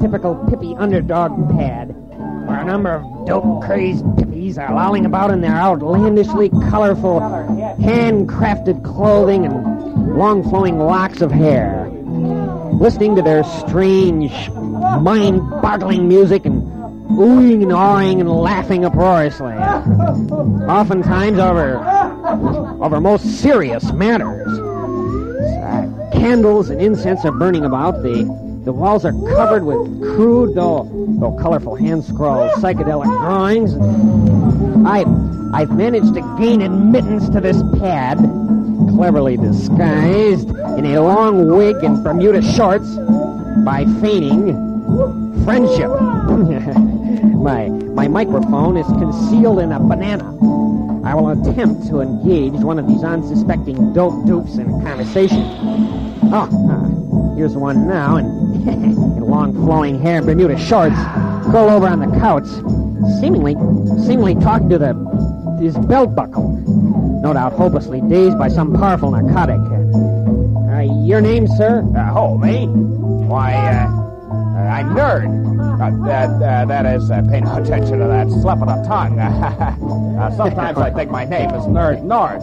[0.00, 1.94] Typical pippy underdog pad,
[2.46, 9.44] where a number of dope-crazed Pippies are lolling about in their outlandishly colorful, handcrafted clothing
[9.44, 11.88] and long-flowing locks of hair,
[12.72, 16.62] listening to their strange, mind-boggling music and
[17.10, 21.78] oohing and awing and laughing uproariously, oftentimes over
[22.80, 24.48] over most serious matters.
[25.60, 28.02] Uh, candles and incense are burning about.
[28.02, 33.74] The the walls are covered with crude, though though colorful hand scrawled psychedelic drawings.
[34.86, 35.00] I
[35.52, 38.18] I've managed to gain admittance to this pad,
[38.94, 42.88] cleverly disguised in a long wig and Bermuda shorts,
[43.64, 44.54] by feigning
[45.42, 45.90] friendship.
[47.42, 50.30] my my microphone is concealed in a banana.
[51.04, 55.42] I will attempt to engage one of these unsuspecting dope dupes in conversation.
[56.32, 58.39] Oh, uh, here's one now, in,
[59.30, 60.96] long flowing hair and Bermuda shorts,
[61.50, 62.46] curled over on the couch,
[63.20, 63.54] seemingly,
[64.04, 64.94] seemingly talking to the
[65.60, 66.56] his belt buckle.
[67.22, 69.60] No doubt hopelessly dazed by some powerful narcotic.
[69.60, 71.84] Uh, your name, sir?
[71.94, 72.66] Uh, oh, me?
[72.66, 75.40] Why, uh, uh, I'm Nerd.
[75.80, 79.18] Uh, that, uh, that is, uh, pay no attention to that slip of the tongue.
[79.20, 82.42] uh, sometimes I think my name is Nerd North,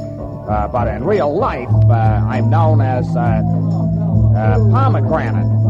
[0.50, 3.42] uh, but in real life, I'm known as uh,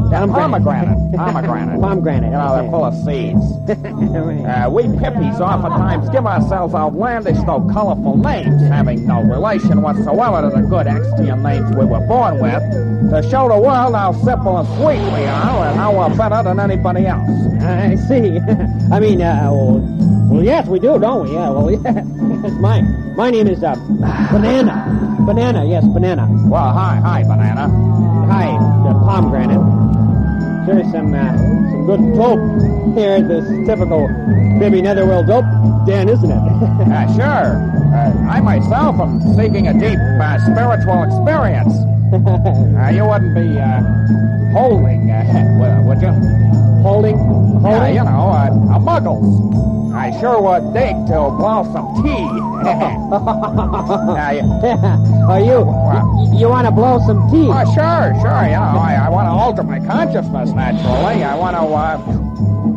[0.10, 0.98] Pomegranate.
[1.16, 1.16] Pomegranate.
[1.16, 1.82] Pomegranate.
[1.82, 2.32] Pomegranate.
[2.32, 3.44] You know, they're full of seeds.
[4.48, 10.56] Uh, we Pippies oftentimes give ourselves outlandish, though colorful names, having no relation whatsoever to
[10.56, 12.62] the good Extian names we were born with,
[13.12, 16.60] to show the world how simple and sweet we are and how we're better than
[16.62, 17.30] anybody else.
[17.62, 18.40] I see.
[18.92, 19.80] I mean, uh, well,
[20.32, 21.34] well, yes, we do, don't we?
[21.34, 22.04] Yeah, well, yeah.
[22.48, 23.07] It's mine.
[23.18, 23.74] My name is uh,
[24.32, 25.18] Banana.
[25.26, 26.28] Banana, yes, Banana.
[26.46, 27.68] Well, hi, hi, Banana.
[28.30, 29.58] Hi, uh, Pomegranate.
[30.68, 33.20] There's some uh, some good dope here.
[33.24, 34.08] This typical
[34.60, 35.46] Bibby Netherworld dope,
[35.88, 36.38] Dan, isn't it?
[36.94, 37.58] uh, sure.
[37.90, 41.74] Uh, I myself am seeking a deep uh, spiritual experience.
[42.78, 43.82] Uh, you wouldn't be uh,
[44.54, 46.12] holding, uh, would- you?
[46.82, 47.18] Holding?
[47.64, 49.28] Yeah, you know, uh, a muggles.
[49.94, 52.28] I sure would dig to blow some tea.
[54.18, 54.42] Now, you,
[55.28, 55.62] Are you?
[55.66, 57.48] y- You want to blow some tea?
[57.50, 58.44] Oh, sure, sure.
[58.46, 61.24] You know, I, I want to alter my consciousness naturally.
[61.24, 61.64] I want to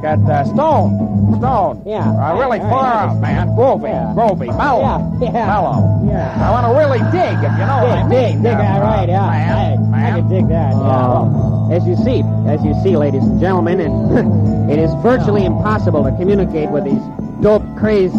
[0.01, 1.82] get uh, stone, stone.
[1.86, 2.05] Yeah.
[2.09, 3.09] Uh, really All right, far right.
[3.11, 3.48] out, man.
[3.48, 4.80] Groovy, groovy, mellow,
[5.20, 5.46] Yeah, yeah.
[5.46, 5.78] mellow.
[6.09, 6.48] Yeah.
[6.48, 8.42] I want to really dig, if you know what I Dig, mean.
[8.42, 9.26] dig, dig, uh, all right, yeah.
[9.26, 10.80] man, I, I can dig that, yeah.
[10.80, 13.92] Well, as you see, as you see, ladies and gentlemen, it,
[14.72, 17.03] it is virtually impossible to communicate with these
[17.42, 18.14] dope crazed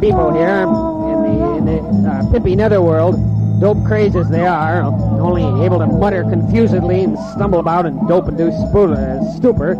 [0.00, 3.14] people here in the, in the uh, Pippi netherworld.
[3.60, 8.58] Dope crazed as they are, only able to mutter confusedly and stumble about in dope-induced
[8.74, 9.76] uh, stupor,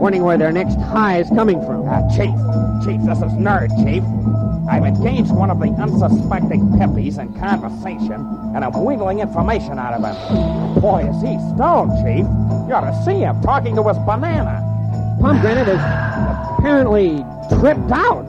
[0.00, 1.88] wondering where their next high is coming from.
[1.88, 2.34] Uh, Chief,
[2.84, 4.02] Chief, this is Nerd, Chief.
[4.68, 10.02] I've engaged one of the unsuspecting Pippies in conversation, and I'm wheedling information out of
[10.04, 10.80] him.
[10.80, 12.26] Boy, is he stoned, Chief.
[12.68, 14.62] You ought to see him talking to his banana.
[15.20, 15.80] Pomegranate is
[16.58, 17.24] apparently
[17.58, 18.26] tripped out,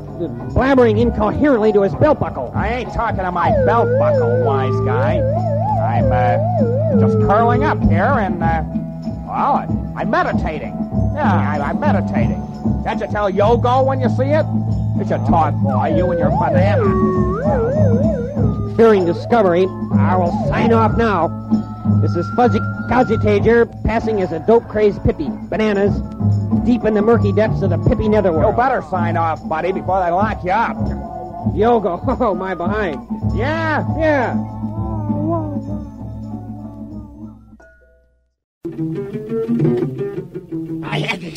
[0.53, 2.51] blabbering incoherently to his belt buckle.
[2.55, 5.19] I ain't talking to my belt buckle, wise guy.
[5.81, 8.63] I'm uh, just curling up here and, uh,
[9.25, 10.76] well, I'm meditating.
[11.15, 12.41] Yeah, I, I'm meditating.
[12.83, 14.45] Can't you tell Yogo when you see it?
[14.99, 16.83] It's should talk, boy, you and your banana.
[18.75, 21.27] Fearing discovery, I will sign off now.
[22.01, 25.29] This is Fuzzy Cogitator passing as a dope crazed Pippi.
[25.49, 25.95] Bananas,
[26.65, 28.55] deep in the murky depths of the Pippi You netherworld.
[28.55, 30.77] better sign off, buddy, before they lock you up.
[31.55, 33.01] Yogo, oh, my behind.
[33.35, 33.85] Yeah?
[33.97, 34.33] Yeah.
[38.65, 39.96] Had this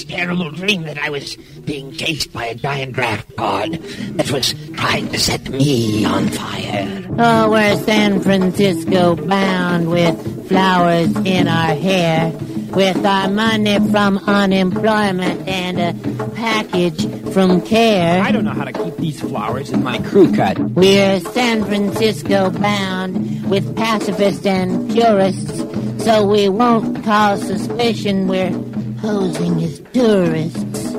[0.05, 5.09] terrible dream that I was being chased by a giant draft god that was trying
[5.09, 7.07] to set me on fire.
[7.19, 12.31] Oh, we're San Francisco bound with flowers in our hair,
[12.73, 18.23] with our money from unemployment and a package from care.
[18.23, 20.59] I don't know how to keep these flowers in my crew cut.
[20.59, 25.59] We're San Francisco bound with pacifists and purists,
[26.05, 28.51] so we won't cause suspicion we're
[29.01, 30.95] posing as tourists.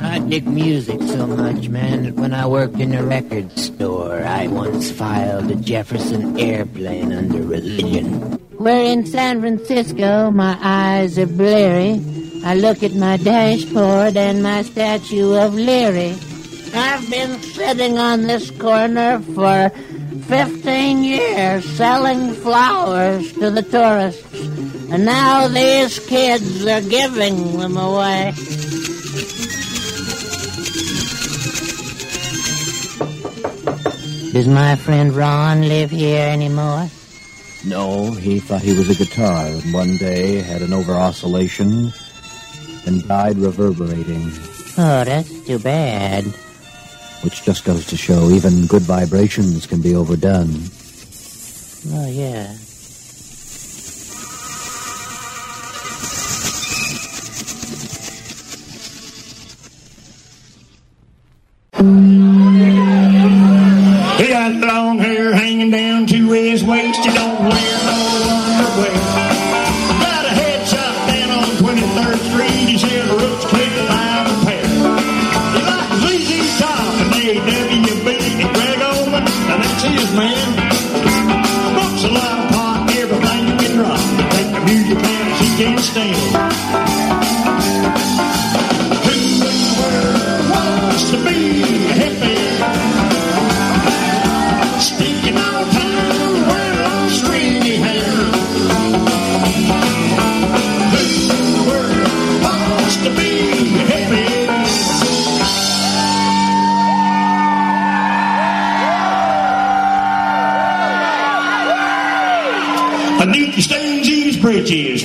[0.00, 4.46] I dig music so much, man, that when I worked in a record store, I
[4.46, 8.38] once filed a Jefferson airplane under religion.
[8.58, 12.00] We're in San Francisco, my eyes are bleary.
[12.44, 16.14] I look at my dashboard and my statue of Leary.
[16.74, 19.70] I've been sitting on this corner for
[20.28, 24.79] 15 years selling flowers to the tourists.
[24.92, 28.32] And now these kids are giving them away.
[34.32, 36.88] Does my friend Ron live here anymore?
[37.66, 41.92] No, he thought he was a guitar, and one day had an over oscillation
[42.86, 44.30] and died reverberating,
[44.78, 46.24] Oh, that's too bad.
[47.22, 50.48] which just goes to show even good vibrations can be overdone.
[51.92, 52.54] Oh, yeah.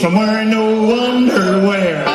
[0.02, 2.15] From wearing no underwear.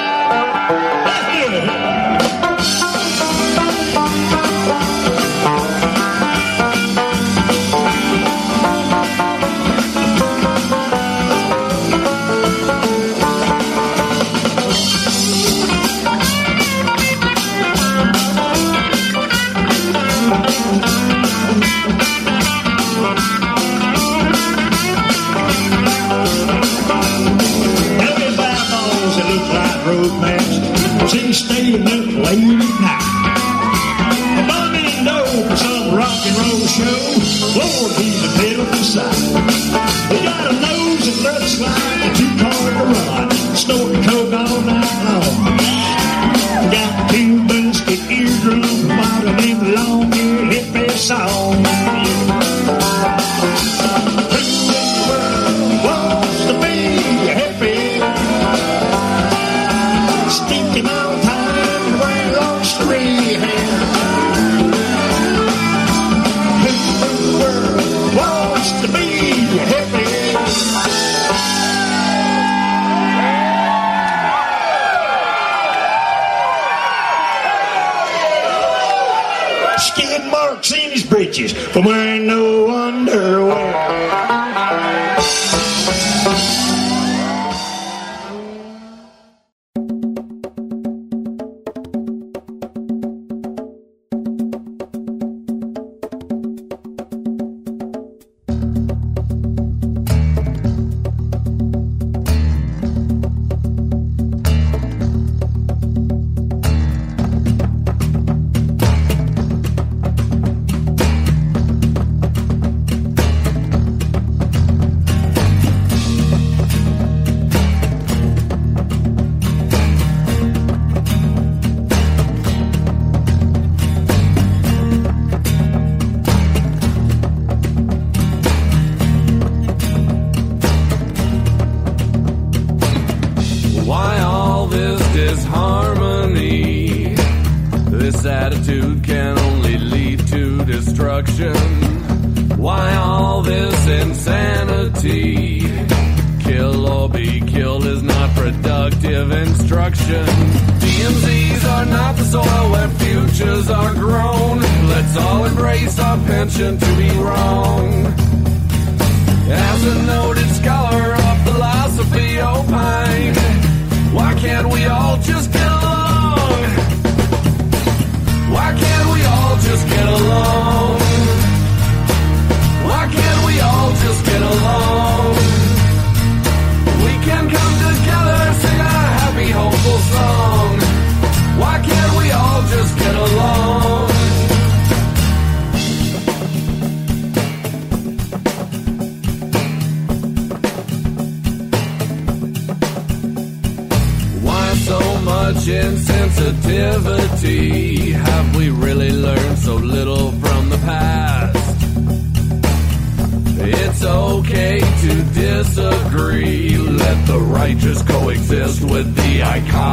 [207.31, 209.90] The righteous coexist with the iconoclast.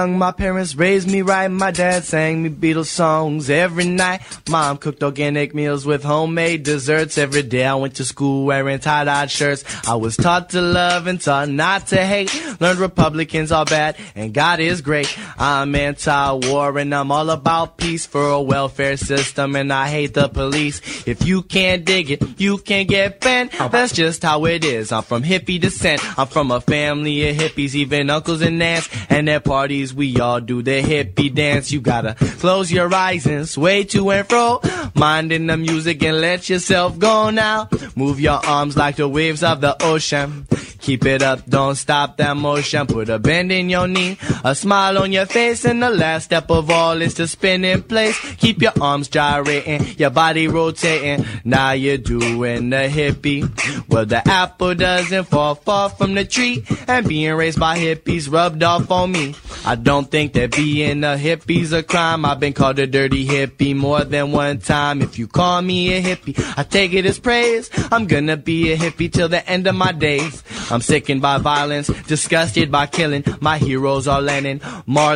[0.00, 1.48] Young, my parents raised me right.
[1.48, 4.22] My dad sang me Beatles songs every night.
[4.48, 7.66] Mom cooked organic meals with homemade desserts every day.
[7.66, 9.62] I went to school wearing tie-dyed shirts.
[9.86, 12.30] I was taught to love and taught not to hate.
[12.60, 15.14] Learned Republicans are bad and God is great.
[15.42, 20.28] I'm anti-war and I'm all about peace for a welfare system and I hate the
[20.28, 20.82] police.
[21.06, 23.52] If you can't dig it, you can't get bent.
[23.52, 24.92] That's just how it is.
[24.92, 26.02] I'm from hippie descent.
[26.18, 28.90] I'm from a family of hippies, even uncles and aunts.
[29.08, 31.72] And at parties, we all do the hippie dance.
[31.72, 34.60] You gotta close your eyes and sway to and fro.
[34.94, 37.70] Minding the music and let yourself go now.
[37.96, 40.46] Move your arms like the waves of the ocean.
[40.80, 42.86] Keep it up, don't stop that motion.
[42.86, 46.50] Put a bend in your knee, a smile on your face, and the last step
[46.50, 48.18] of all is to spin in place.
[48.36, 51.24] Keep your arms gyrating, your body rotating.
[51.44, 53.48] Now you're doing the hippie.
[53.88, 58.62] Well, the apple doesn't fall far from the tree, and being raised by hippies rubbed
[58.62, 59.34] off on me.
[59.64, 62.24] I don't think that being a hippie's a crime.
[62.24, 65.02] I've been called a dirty hippie more than one time.
[65.02, 67.70] If you call me a hippie, I take it as praise.
[67.92, 70.42] I'm gonna be a hippie till the end of my days.
[70.70, 73.24] I'm sickened by violence, disgusted by killing.
[73.40, 74.60] My heroes are Lennon,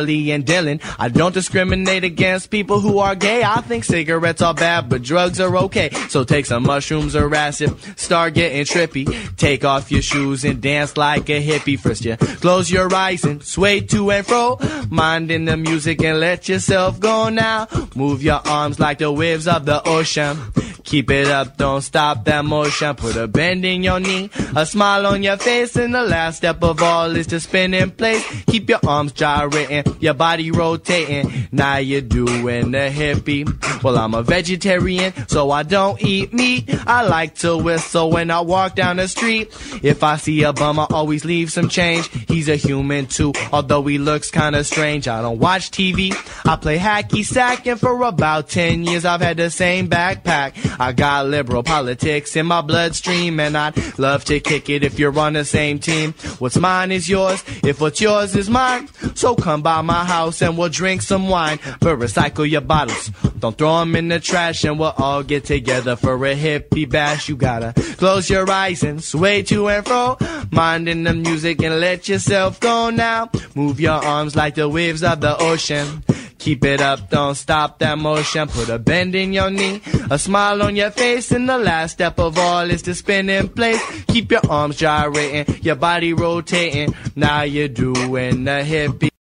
[0.05, 0.81] Marley, and Dylan.
[0.99, 3.43] I don't discriminate against people who are gay.
[3.43, 5.89] I think cigarettes are bad, but drugs are okay.
[6.09, 9.05] So take some mushrooms or acid, start getting trippy.
[9.37, 11.79] Take off your shoes and dance like a hippie.
[11.79, 14.59] First you close your eyes and sway to and fro.
[14.89, 17.67] Minding the music and let yourself go now.
[17.95, 20.37] Move your arms like the waves of the ocean.
[20.85, 22.95] Keep it up, don't stop that motion.
[22.95, 26.63] Put a bend in your knee, a smile on your face, and the last step
[26.63, 28.23] of all is to spin in place.
[28.45, 31.47] Keep your arms gyrating, your body rotating.
[31.51, 33.45] Now you're doing the hippie.
[33.83, 36.69] Well, I'm a vegetarian, so I don't eat meat.
[36.87, 39.49] I like to whistle when I walk down the street.
[39.83, 42.09] If I see a bum, I always leave some change.
[42.27, 45.07] He's a human too, although he looks kinda strange.
[45.07, 46.13] I don't watch TV,
[46.45, 50.53] I play hacky sack, and for about 10 years I've had the same backpack.
[50.79, 55.17] I got liberal politics in my bloodstream, and I'd love to kick it if you're
[55.17, 56.13] on the same team.
[56.39, 58.89] What's mine is yours, if what's yours is mine.
[59.15, 63.11] So come by my house and we'll drink some wine, but recycle your bottles.
[63.39, 67.29] Don't throw them in the trash, and we'll all get together for a hippie bash.
[67.29, 70.17] You gotta close your eyes and sway to and fro,
[70.51, 73.29] minding the music and let yourself go now.
[73.53, 76.03] Move your arms like the waves of the ocean.
[76.45, 78.47] Keep it up, don't stop that motion.
[78.47, 79.81] Put a bend in your knee,
[80.11, 83.49] a smile on your face, and the last step of all is to spin in
[83.49, 83.81] place.
[84.07, 86.93] Keep your arms gyrating, your body rotating.
[87.15, 89.14] Now you're doing the hippie.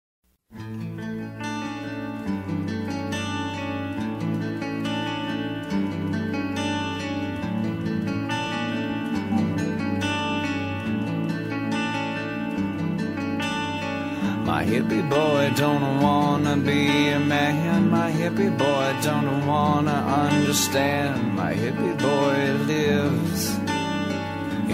[14.56, 17.90] My hippie boy don't wanna be a man.
[17.90, 21.34] My hippie boy don't wanna understand.
[21.34, 22.38] My hippie boy
[22.72, 23.42] lives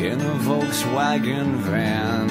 [0.06, 2.27] in a Volkswagen van.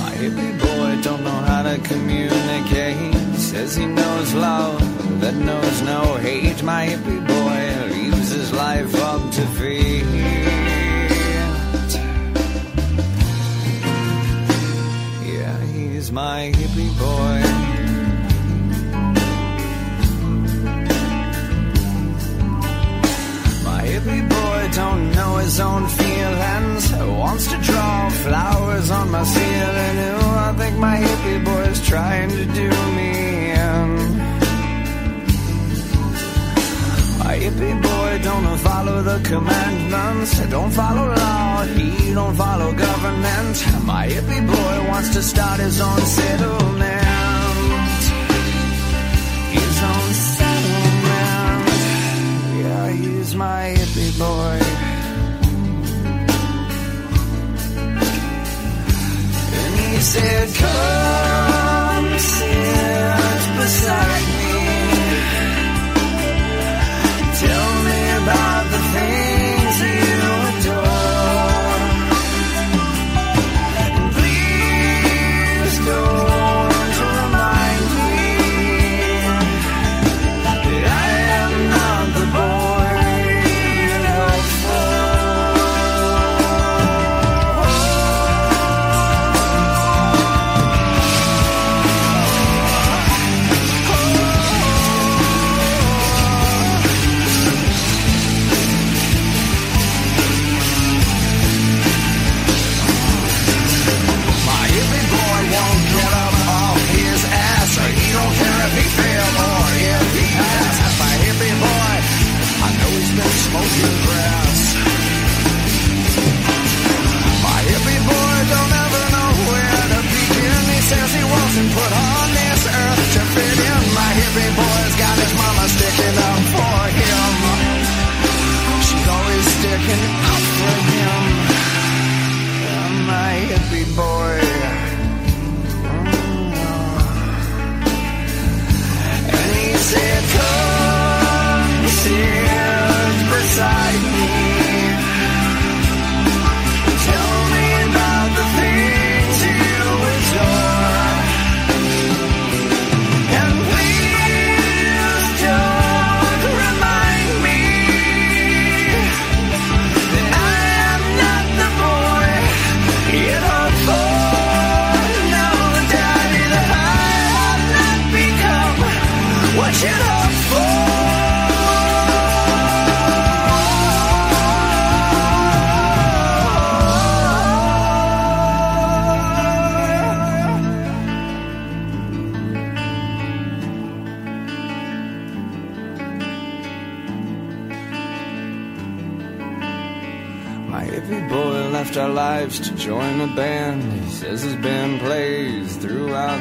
[0.00, 3.14] My hippie boy don't know how to communicate.
[3.36, 4.80] Says he knows love
[5.20, 6.62] that knows no hate.
[6.62, 7.62] My hippie boy
[7.94, 10.59] leaves his life up to fate.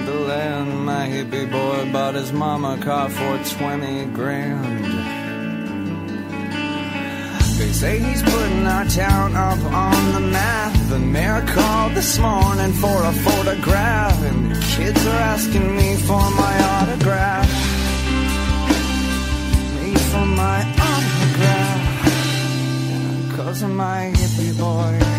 [0.10, 0.86] Throughout the land.
[0.86, 4.86] My hippie boy bought his mama car for 20 grand.
[7.57, 10.73] They say he's putting our town up on the map.
[10.90, 16.31] The mayor called this morning for a photograph, and the kids are asking me for
[16.44, 17.49] my autograph.
[19.76, 20.60] Me for my
[20.90, 21.81] autograph.
[23.36, 25.18] Cause of my hippie boy.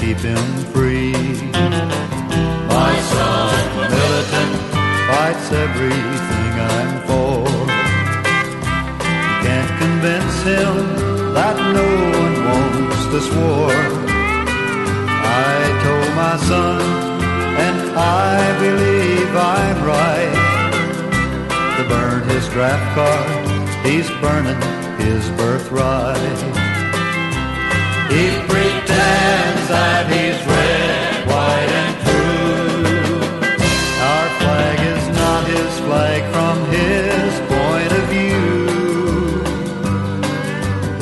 [0.00, 1.12] keep him free.
[2.72, 4.54] My son, the militant,
[5.08, 7.44] fights everything I'm for.
[9.04, 10.74] You can't convince him
[11.36, 11.88] that no
[12.22, 13.72] one wants this war.
[15.46, 16.80] I told my son,
[17.66, 20.36] and I believe I'm right,
[21.76, 23.28] to burn his draft card.
[23.84, 24.62] He's burning
[25.04, 26.40] his birthright.
[28.10, 28.79] He pretends
[29.70, 33.22] that he's red, white, and true.
[34.10, 38.50] Our flag is not his flag from his point of view.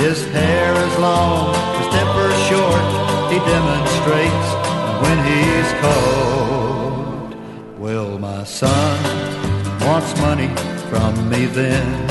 [0.04, 2.86] His hair is long, his temper short.
[3.32, 4.48] He demonstrates
[5.02, 7.30] when he's caught.
[7.78, 8.96] Well, my son
[9.86, 10.50] wants money
[10.90, 12.08] from me then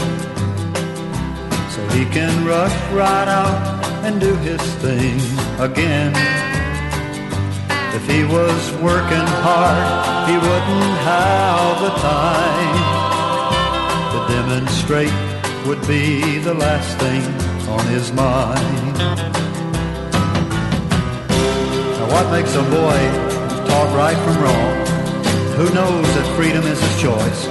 [1.69, 5.19] so he can rush right out and do his thing
[5.59, 6.46] again.
[7.97, 12.77] If he was working hard, he wouldn't have the time
[14.13, 15.17] to demonstrate
[15.65, 17.23] would be the last thing
[17.67, 18.97] on his mind.
[21.97, 22.99] Now what makes a boy
[23.65, 24.77] taught right from wrong?
[25.57, 27.45] Who knows that freedom is his choice?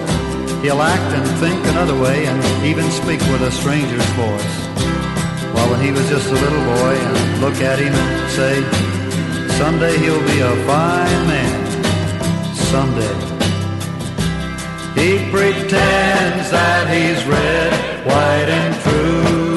[0.62, 4.56] He'll act and think another way and even speak with a stranger's voice.
[5.52, 8.85] Well, when he was just a little boy, and look at him and say,
[9.58, 12.54] someday he'll be a fine man.
[12.54, 13.16] Someday.
[15.00, 17.72] He pretends that he's red,
[18.06, 19.55] white, and true.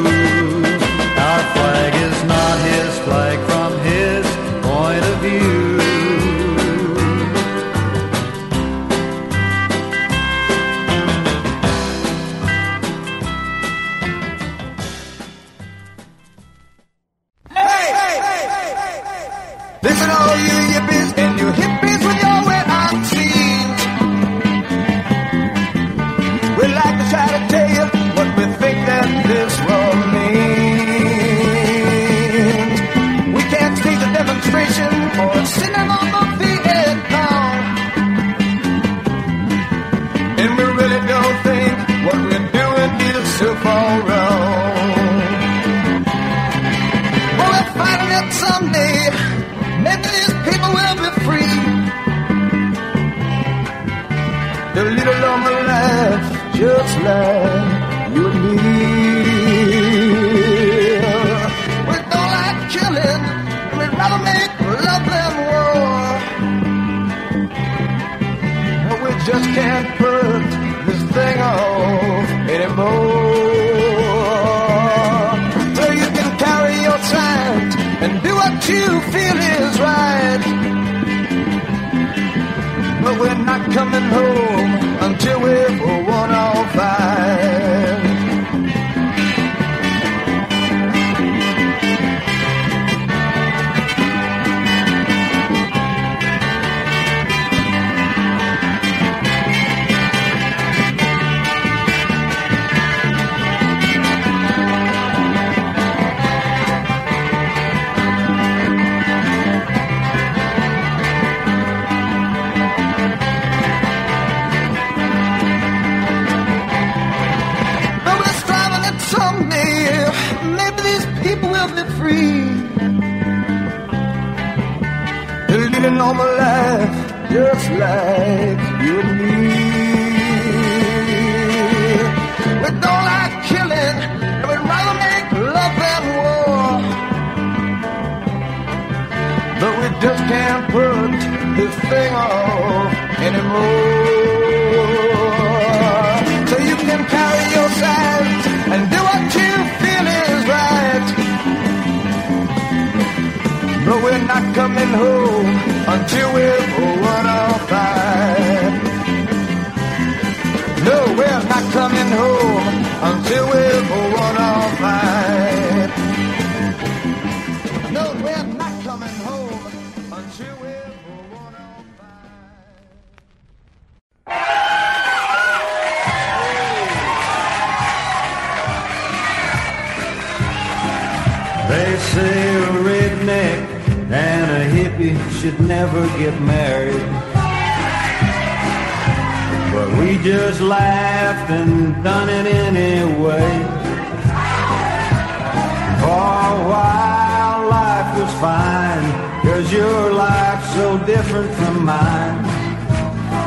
[201.47, 202.43] From mine.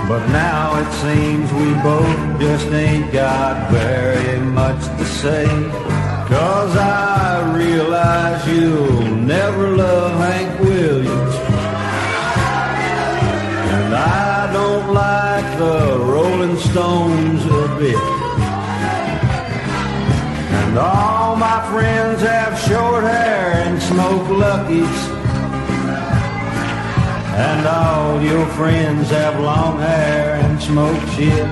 [0.08, 5.46] But now it seems we both just ain't got very much to say.
[6.26, 11.34] Cause I realize you'll never love Hank Williams.
[13.76, 18.02] And I don't like the Rolling Stones a bit.
[20.60, 25.21] And all my friends have short hair and smoke luckies.
[27.34, 31.48] And all your friends have long hair and smoke shit.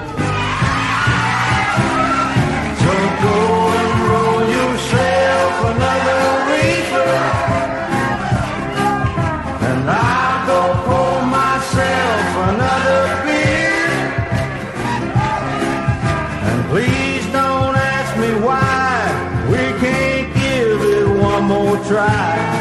[2.83, 2.93] So
[3.25, 3.39] go
[3.81, 7.17] and roll yourself another reefer.
[9.71, 13.89] And I'll go pour myself another beer.
[16.49, 22.60] And please don't ask me why we can't give it one more try.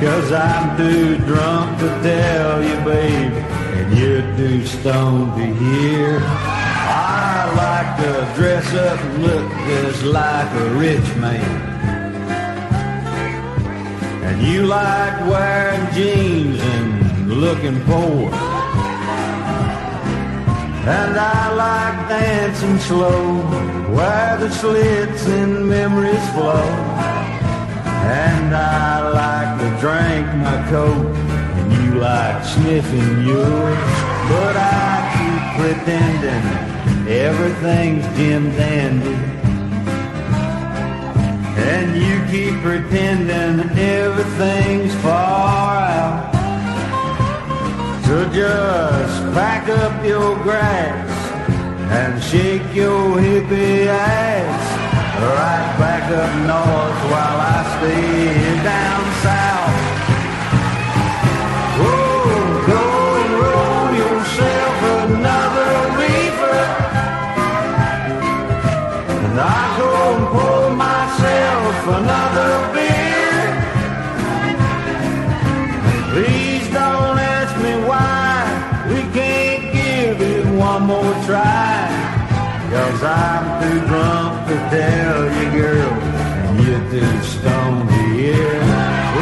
[0.00, 6.18] Cause I'm too drunk to tell you, babe, and you're too stoned to hear.
[6.22, 11.62] I like to dress up and look just like a rich man.
[14.22, 18.30] And you like wearing jeans and looking poor.
[20.88, 23.40] And I like dancing slow,
[23.96, 27.05] where the slits in memories flow.
[28.06, 31.16] And I like to drink my coke,
[31.58, 33.78] and you like sniffing yours.
[34.30, 36.44] But I keep pretending
[37.08, 39.18] everything's Jim Dandy.
[41.72, 46.32] And you keep pretending everything's far out.
[48.06, 51.10] So just pack up your grass
[51.90, 54.75] and shake your hippie ass
[55.20, 59.76] right back up north while I stay down south.
[61.78, 62.28] Oh,
[62.72, 62.84] go
[63.22, 64.74] and roll yourself
[65.08, 66.62] another reefer.
[69.24, 73.40] And I go and pour myself another beer.
[76.12, 78.44] Please don't ask me why
[78.88, 81.95] we can't give it one more try.
[82.86, 85.92] Cause I'm too drunk to tell you, girl,
[86.46, 88.60] and you're too stoned to hear.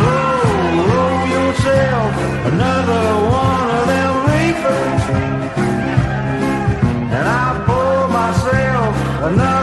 [0.04, 2.12] Roll, roll yourself
[2.52, 5.04] another one of them reefers,
[7.16, 8.94] and I'll pour myself
[9.32, 9.53] another.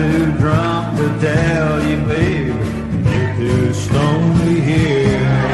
[0.00, 2.52] Too drunk to tell you, baby.
[3.10, 5.49] You're too stoned to hear.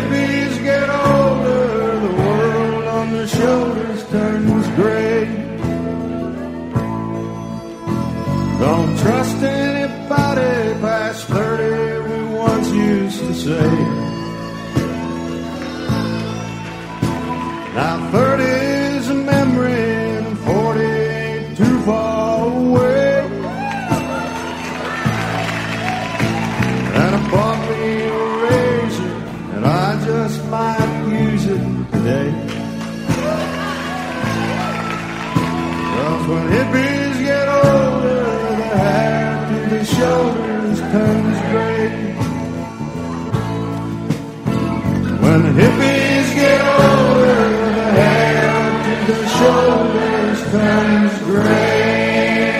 [0.00, 5.24] Hippies get older, the world on their shoulders turns gray.
[8.58, 13.79] Don't trust anybody past 30, we once used to say.
[40.00, 40.80] Shoulders.
[45.20, 47.44] When hippies get older,
[47.76, 48.48] the hair
[49.06, 52.50] the shoulders turns gray.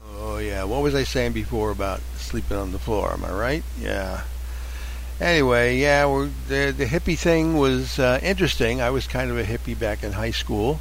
[0.00, 3.12] Oh yeah, what was I saying before about sleeping on the floor?
[3.12, 3.64] Am I right?
[3.80, 4.22] Yeah.
[5.20, 6.04] Anyway, yeah,
[6.46, 8.80] the the hippie thing was uh, interesting.
[8.80, 10.78] I was kind of a hippie back in high school.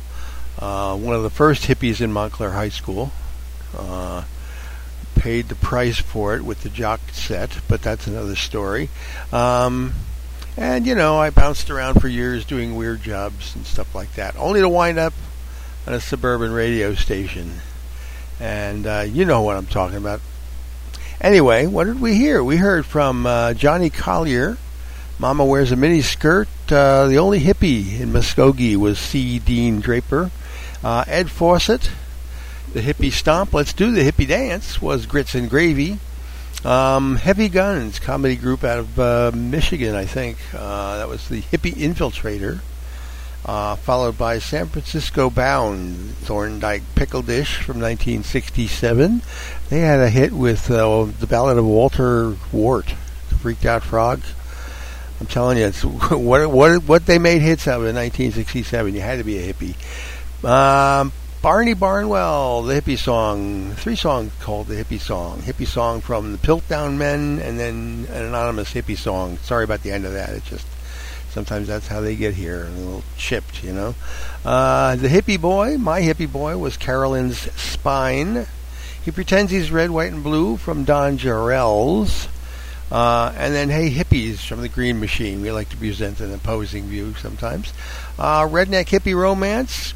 [0.60, 3.12] Uh, one of the first hippies in Montclair High School.
[3.76, 4.24] Uh,
[5.16, 8.90] paid the price for it with the jock set, but that's another story.
[9.34, 9.94] Um,
[10.56, 14.36] and you know, I bounced around for years doing weird jobs and stuff like that,
[14.38, 15.14] only to wind up
[15.86, 17.52] on a suburban radio station.
[18.40, 20.22] And uh, you know what I'm talking about.
[21.20, 22.44] Anyway, what did we hear?
[22.44, 24.58] We heard from uh, Johnny Collier.
[25.18, 26.48] Mama wears a mini skirt.
[26.70, 29.40] Uh, the only hippie in Muskogee was C.
[29.40, 30.30] Dean Draper.
[30.84, 31.90] Uh, Ed Faucett,
[32.72, 33.52] the hippie stomp.
[33.52, 34.80] Let's do the hippie dance.
[34.80, 35.98] Was grits and gravy.
[36.64, 40.38] Um, Hevy Gunz, comedy group out of uh, Michigan, I think.
[40.54, 42.60] Uh, that was the hippie infiltrator.
[43.48, 49.22] Uh, followed by San Francisco Bound, Thorndike Pickledish from 1967.
[49.70, 52.94] They had a hit with uh, the Ballad of Walter Wart,
[53.30, 54.22] the Freaked Out Frog.
[55.22, 58.94] I'm telling you, it's what what what they made hits of in 1967.
[58.94, 59.76] You had to be a hippie.
[60.44, 65.40] Um, Barney Barnwell, the hippie song, three songs called the hippie song.
[65.40, 69.38] Hippie song from the Piltdown Men, and then an anonymous hippie song.
[69.38, 70.32] Sorry about the end of that.
[70.32, 70.68] It's just
[71.38, 73.94] sometimes that's how they get here, a little chipped, you know.
[74.44, 78.48] Uh, the hippie boy, my hippie boy, was Caroline's Spine.
[79.06, 82.28] He pretends he's red, white, and blue from Don Jerrells.
[82.92, 85.44] Uh, and then, hey, hippies from the Green Machine.
[85.44, 87.72] We like to present an opposing view sometimes.
[88.18, 89.94] Uh, redneck hippie romance,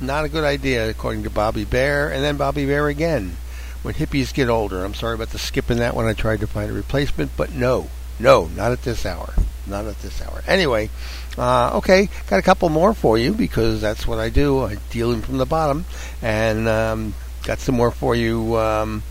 [0.00, 2.12] not a good idea, according to Bobby Bare.
[2.12, 3.36] And then Bobby Bare again.
[3.84, 4.84] When hippies get older.
[4.84, 6.06] I'm sorry about the skip in that one.
[6.06, 9.34] I tried to find a replacement, but no, no, not at this hour.
[9.66, 10.42] Not at this hour.
[10.46, 10.90] Anyway,
[11.38, 14.60] uh, okay, got a couple more for you because that's what I do.
[14.60, 15.86] I deal them from the bottom,
[16.20, 17.14] and um,
[17.44, 18.56] got some more for you.
[18.56, 19.02] Um,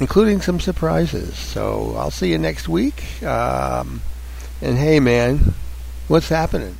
[0.00, 1.36] including some surprises.
[1.36, 3.22] So I'll see you next week.
[3.22, 4.02] Um,
[4.60, 5.54] and hey, man,
[6.08, 6.76] what's happening?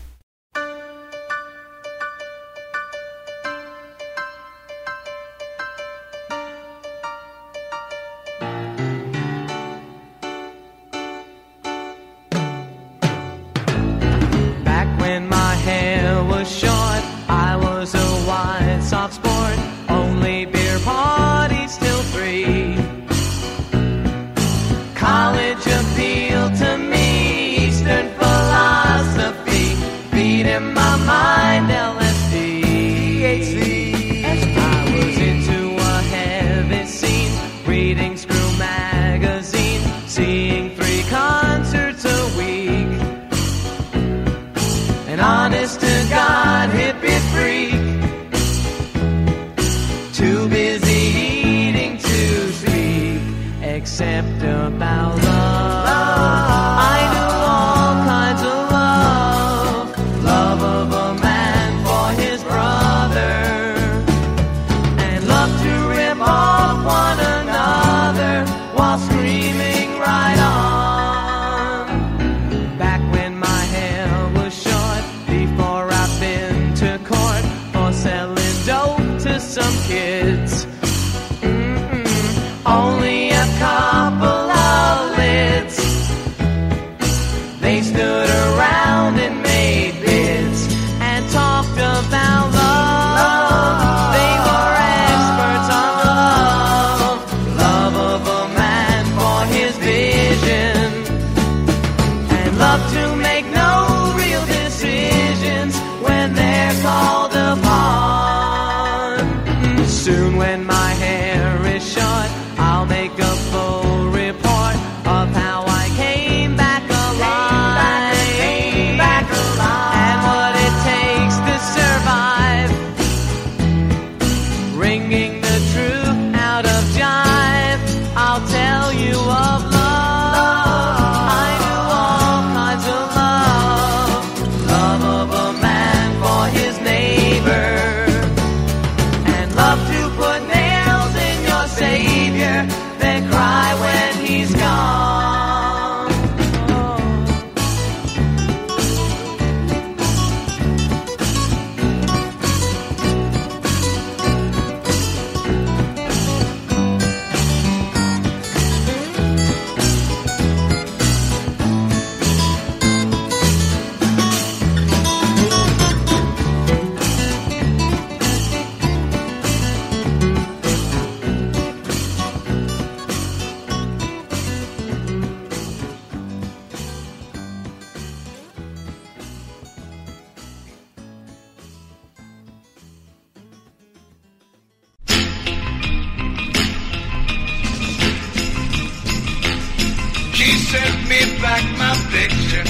[190.76, 192.66] Sent me back my picture.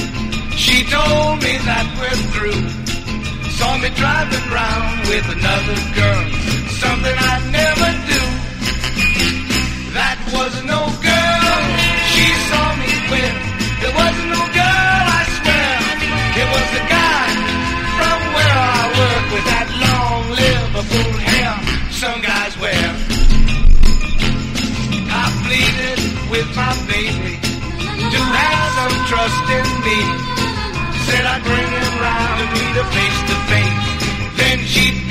[0.64, 2.64] She told me that we're through.
[3.58, 6.24] Saw me driving round with another girl.
[6.82, 8.05] Something I'd never
[29.06, 29.98] trust in me.
[31.06, 33.88] Said I'd bring him round and meet him face to face.
[34.40, 35.05] Then she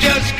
[0.00, 0.39] just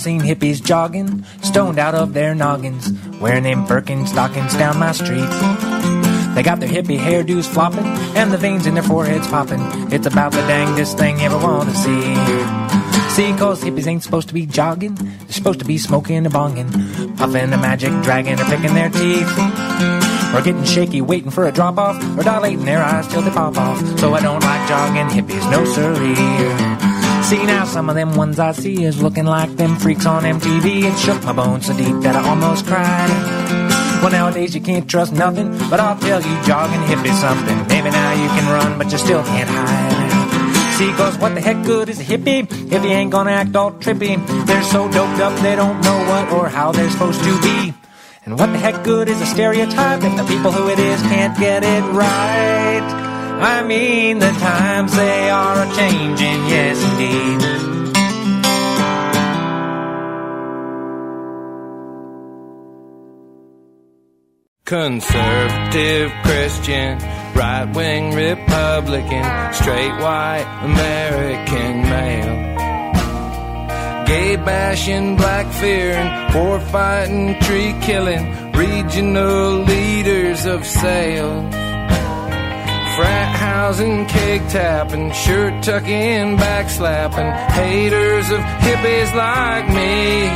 [0.00, 2.90] seen hippies jogging, stoned out of their noggins,
[3.20, 5.28] wearing them Birkenstockings down my street.
[6.34, 7.84] They got their hippie hairdos flopping,
[8.16, 9.60] and the veins in their foreheads popping.
[9.92, 12.00] It's about the dangest thing you ever want to see.
[13.10, 16.70] See, cause hippies ain't supposed to be jogging, they're supposed to be smoking or bonging,
[17.18, 19.28] puffing a magic dragon or picking their teeth.
[20.34, 23.56] Or getting shaky, waiting for a drop off, or dilating their eyes till they pop
[23.58, 23.78] off.
[23.98, 26.89] So I don't like jogging hippies, no siree.
[27.30, 30.82] See now, some of them ones I see is looking like them freaks on MTV.
[30.82, 33.08] It shook my bones so deep that I almost cried.
[34.02, 37.56] Well, nowadays you can't trust nothing, but I'll tell you, jogging hippie's something.
[37.68, 40.74] Maybe now you can run, but you still can't hide.
[40.76, 43.70] See, cause what the heck good is a hippie if he ain't gonna act all
[43.70, 44.16] trippy?
[44.48, 47.72] They're so doped up they don't know what or how they're supposed to be.
[48.24, 51.38] And what the heck good is a stereotype if the people who it is can't
[51.38, 53.09] get it right?
[53.42, 57.60] I mean, the times they are a changing, yes indeed.
[64.66, 66.98] Conservative Christian,
[67.34, 72.36] right wing Republican, straight white American male.
[74.06, 81.59] Gay bashing, black fearing, war fighting, tree killing, regional leaders of sales.
[83.40, 90.28] Housing, cake tapping, shirt tucking, backslapping, haters of hippies like me.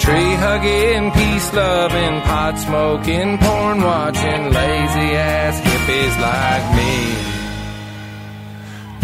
[0.00, 6.94] Tree hugging, peace loving, pot smoking, porn watching, lazy ass hippies like me.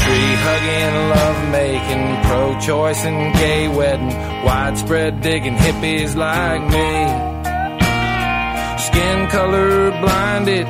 [0.03, 6.89] Tree hugging, love making, pro choice and gay wedding, widespread digging hippies like me.
[8.87, 10.67] Skin color blinded,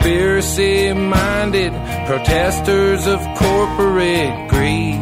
[0.00, 1.72] conspiracy minded,
[2.06, 4.98] protesters of corporate greed.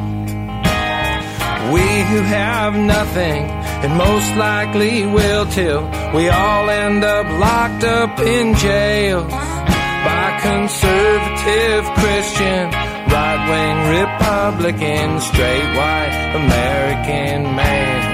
[1.73, 3.45] We who have nothing
[3.83, 5.83] and most likely will till
[6.15, 12.70] we all end up locked up in jails by conservative Christian,
[13.15, 18.09] right wing Republican, straight white American males.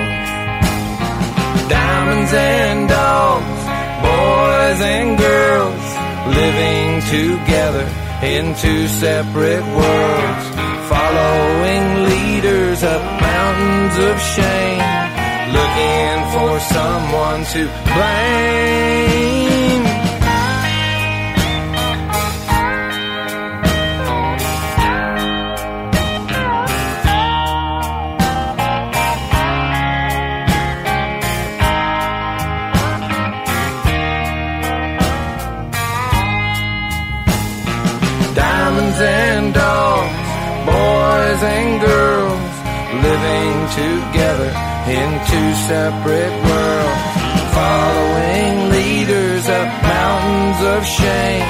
[1.71, 3.65] Diamonds and dogs,
[4.05, 7.87] boys and girls, living together
[8.23, 10.45] in two separate worlds,
[10.89, 15.05] following leaders up mountains of shame
[15.55, 17.63] looking for someone to
[17.95, 19.54] blame.
[44.87, 47.03] In two separate worlds,
[47.57, 51.49] following leaders up mountains of shame,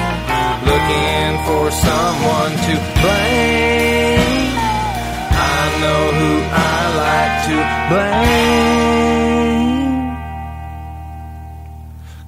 [0.63, 4.55] looking for someone to blame.
[5.35, 6.31] I know who
[6.71, 7.57] I like to
[7.91, 8.35] blame.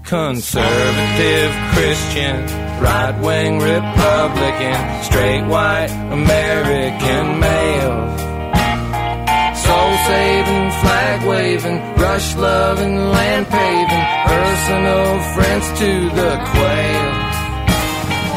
[0.03, 2.35] Conservative Christian,
[2.81, 8.27] right wing Republican, straight white American males
[9.67, 10.66] soul saving,
[11.17, 17.13] flag waving, rush loving, land paving, personal friends to the Quayle.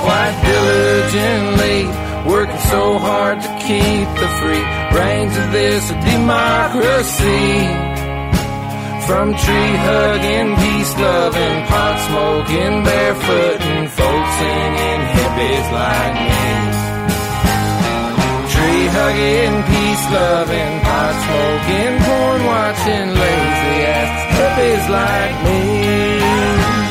[0.04, 4.64] Quite diligently, working so hard to keep the free
[4.98, 7.50] reins of this democracy.
[9.06, 16.79] From tree hugging, peace loving, pot smoking, barefooting, folk singing hippies like me
[19.00, 26.89] hugging, peace loving, pot smoking, porn watching, lazy ass hippies like me.